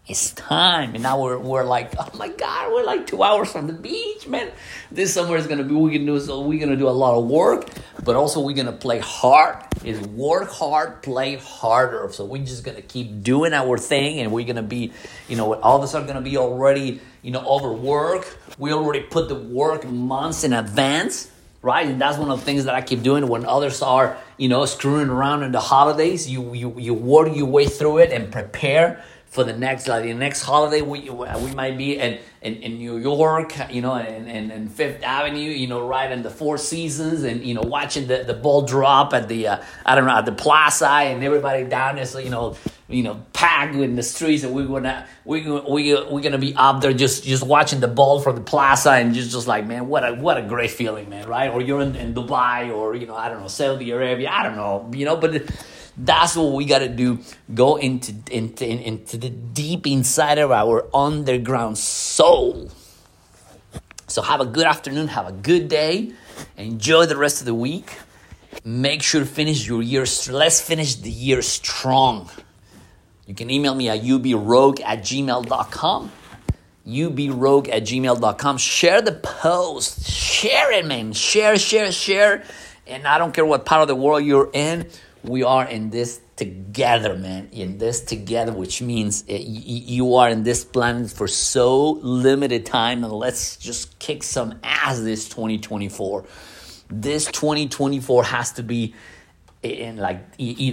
it's 0.07 0.31
time. 0.31 0.93
And 0.93 1.03
now 1.03 1.21
we're, 1.21 1.37
we're 1.37 1.65
like, 1.65 1.93
oh 1.99 2.09
my 2.17 2.29
God, 2.29 2.71
we're 2.71 2.85
like 2.85 3.07
two 3.07 3.23
hours 3.23 3.51
from 3.51 3.67
the 3.67 3.73
beach, 3.73 4.25
man. 4.25 4.51
This 4.89 5.13
summer 5.13 5.35
is 5.35 5.47
gonna 5.47 5.63
be 5.63 5.73
we 5.75 5.91
can 5.91 6.05
do 6.05 6.17
so 6.19 6.41
we're 6.41 6.59
gonna 6.59 6.77
do 6.77 6.87
a 6.87 6.91
lot 6.91 7.17
of 7.17 7.25
work, 7.25 7.67
but 8.03 8.15
also 8.15 8.39
we're 8.39 8.55
gonna 8.55 8.71
play 8.71 8.99
hard. 8.99 9.57
Is 9.83 9.99
work 10.07 10.49
hard, 10.49 11.03
play 11.03 11.35
harder. 11.35 12.07
So 12.11 12.23
we're 12.23 12.45
just 12.45 12.63
gonna 12.63 12.81
keep 12.81 13.21
doing 13.21 13.53
our 13.53 13.77
thing 13.77 14.19
and 14.19 14.31
we're 14.31 14.47
gonna 14.47 14.63
be, 14.63 14.93
you 15.27 15.35
know, 15.35 15.55
all 15.55 15.77
of 15.77 15.83
us 15.83 15.93
are 15.93 16.05
gonna 16.05 16.21
be 16.21 16.37
already, 16.37 17.01
you 17.21 17.31
know, 17.31 17.45
overwork. 17.45 18.37
We 18.57 18.71
already 18.71 19.01
put 19.01 19.27
the 19.27 19.35
work 19.35 19.85
months 19.85 20.43
in 20.43 20.53
advance 20.53 21.31
right? 21.63 21.87
And 21.87 21.99
that's 21.99 22.17
one 22.17 22.29
of 22.29 22.39
the 22.39 22.45
things 22.45 22.65
that 22.65 22.75
I 22.75 22.81
keep 22.81 23.01
doing 23.01 23.27
when 23.27 23.43
others 23.43 23.81
are, 23.81 24.15
you 24.37 24.47
know, 24.47 24.63
screwing 24.65 25.09
around 25.09 25.43
in 25.43 25.51
the 25.51 25.59
holidays. 25.59 26.29
You 26.29 26.53
you 26.53 26.73
you 26.77 26.93
work 26.93 27.35
your 27.35 27.47
way 27.47 27.65
through 27.65 27.97
it 27.97 28.11
and 28.11 28.31
prepare 28.31 29.03
for 29.29 29.43
the 29.43 29.55
next 29.55 29.87
like 29.87 30.03
the 30.03 30.13
next 30.13 30.41
holiday 30.41 30.81
we 30.81 31.09
we 31.09 31.53
might 31.53 31.77
be 31.77 31.99
in, 31.99 32.17
in, 32.41 32.55
in 32.55 32.77
New 32.77 32.97
York, 32.97 33.53
you 33.69 33.81
know, 33.81 33.93
and, 33.93 34.27
and, 34.29 34.51
and 34.51 34.71
Fifth 34.71 35.03
Avenue, 35.03 35.49
you 35.49 35.67
know, 35.67 35.85
right 35.85 36.11
in 36.11 36.23
the 36.23 36.29
Four 36.29 36.57
Seasons, 36.57 37.23
and 37.23 37.43
you 37.43 37.53
know, 37.53 37.61
watching 37.61 38.07
the, 38.07 38.23
the 38.23 38.33
ball 38.33 38.61
drop 38.61 39.13
at 39.13 39.27
the 39.27 39.47
uh, 39.47 39.63
I 39.85 39.95
don't 39.95 40.05
know 40.05 40.15
at 40.15 40.25
the 40.25 40.31
plaza, 40.31 40.87
and 40.87 41.23
everybody 41.23 41.65
down 41.65 41.97
there, 41.97 42.05
so 42.05 42.19
you 42.19 42.29
know, 42.29 42.55
you 42.87 43.03
know, 43.03 43.21
packed 43.33 43.75
in 43.75 43.95
the 43.95 44.03
streets, 44.03 44.43
and 44.43 44.55
we're 44.55 44.65
gonna 44.65 45.05
we 45.25 45.41
we 45.41 45.93
we're 45.93 46.21
gonna 46.21 46.37
be 46.37 46.55
up 46.55 46.81
there 46.81 46.93
just 46.93 47.25
just 47.25 47.45
watching 47.45 47.81
the 47.81 47.87
ball 47.87 48.21
from 48.21 48.35
the 48.35 48.41
plaza, 48.41 48.91
and 48.91 49.13
just 49.13 49.31
just 49.31 49.47
like 49.47 49.65
man, 49.65 49.87
what 49.87 50.07
a 50.07 50.13
what 50.13 50.37
a 50.37 50.41
great 50.41 50.71
feeling, 50.71 51.09
man, 51.09 51.27
right? 51.27 51.51
Or 51.51 51.61
you're 51.61 51.81
in, 51.81 51.95
in 51.97 52.13
Dubai, 52.13 52.73
or 52.73 52.95
you 52.95 53.05
know, 53.05 53.15
I 53.15 53.27
don't 53.29 53.41
know, 53.41 53.49
Saudi 53.49 53.91
Arabia, 53.91 54.29
I 54.31 54.43
don't 54.43 54.55
know, 54.55 54.89
you 54.95 55.05
know, 55.05 55.17
but. 55.17 55.43
That's 55.97 56.35
what 56.35 56.53
we 56.53 56.65
got 56.65 56.79
to 56.79 56.89
do. 56.89 57.19
Go 57.53 57.77
into, 57.77 58.13
into, 58.29 58.67
into 58.67 59.17
the 59.17 59.29
deep 59.29 59.87
inside 59.87 60.37
of 60.37 60.51
our 60.51 60.87
underground 60.95 61.79
soul. 61.79 62.69
So 64.05 64.21
have 64.21 64.39
a 64.39 64.45
good 64.45 64.67
afternoon. 64.67 65.07
Have 65.07 65.27
a 65.27 65.31
good 65.31 65.67
day. 65.67 66.11
Enjoy 66.55 67.07
the 67.07 67.17
rest 67.17 67.41
of 67.41 67.45
the 67.45 67.55
week. 67.55 67.97
Make 68.63 69.01
sure 69.01 69.21
to 69.21 69.25
finish 69.25 69.67
your 69.67 69.81
year. 69.81 70.05
Let's 70.29 70.61
finish 70.61 70.95
the 70.95 71.09
year 71.09 71.41
strong. 71.41 72.29
You 73.25 73.33
can 73.33 73.49
email 73.49 73.73
me 73.73 73.89
at 73.89 74.01
ubrogue 74.01 74.79
at 74.81 74.99
gmail.com. 74.99 76.11
ubrogue 76.85 77.69
at 77.69 77.83
gmail.com. 77.83 78.57
Share 78.57 79.01
the 79.01 79.13
post. 79.13 80.07
Share 80.07 80.71
it, 80.71 80.85
man. 80.85 81.13
Share, 81.13 81.57
share, 81.57 81.91
share. 81.91 82.43
And 82.85 83.05
I 83.07 83.17
don't 83.17 83.33
care 83.33 83.45
what 83.45 83.65
part 83.65 83.81
of 83.81 83.87
the 83.87 83.95
world 83.95 84.23
you're 84.23 84.49
in 84.53 84.87
we 85.23 85.43
are 85.43 85.67
in 85.67 85.89
this 85.89 86.21
together, 86.35 87.15
man. 87.15 87.49
In 87.51 87.77
this 87.77 88.01
together, 88.01 88.51
which 88.51 88.81
means 88.81 89.23
it, 89.27 89.41
you 89.41 90.15
are 90.15 90.29
in 90.29 90.43
this 90.43 90.63
planet 90.63 91.11
for 91.11 91.27
so 91.27 91.91
limited 91.91 92.65
time, 92.65 93.03
and 93.03 93.13
let's 93.13 93.57
just 93.57 93.97
kick 93.99 94.23
some 94.23 94.59
ass 94.63 94.99
this 94.99 95.27
2024. 95.29 96.25
This 96.89 97.25
2024 97.25 98.23
has 98.23 98.53
to 98.53 98.63
be 98.63 98.93
in 99.63 99.97
like 99.97 100.21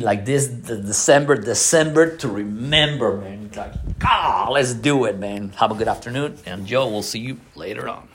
like 0.02 0.24
this 0.24 0.46
December 0.46 1.36
December 1.36 2.16
to 2.18 2.28
remember, 2.28 3.16
man. 3.16 3.50
Like, 3.56 3.72
ah, 4.02 4.48
let's 4.50 4.74
do 4.74 5.04
it, 5.06 5.18
man. 5.18 5.50
Have 5.56 5.70
a 5.70 5.74
good 5.74 5.88
afternoon, 5.88 6.38
and 6.46 6.66
Joe, 6.66 6.88
we'll 6.88 7.02
see 7.02 7.20
you 7.20 7.40
later 7.54 7.88
on. 7.88 8.08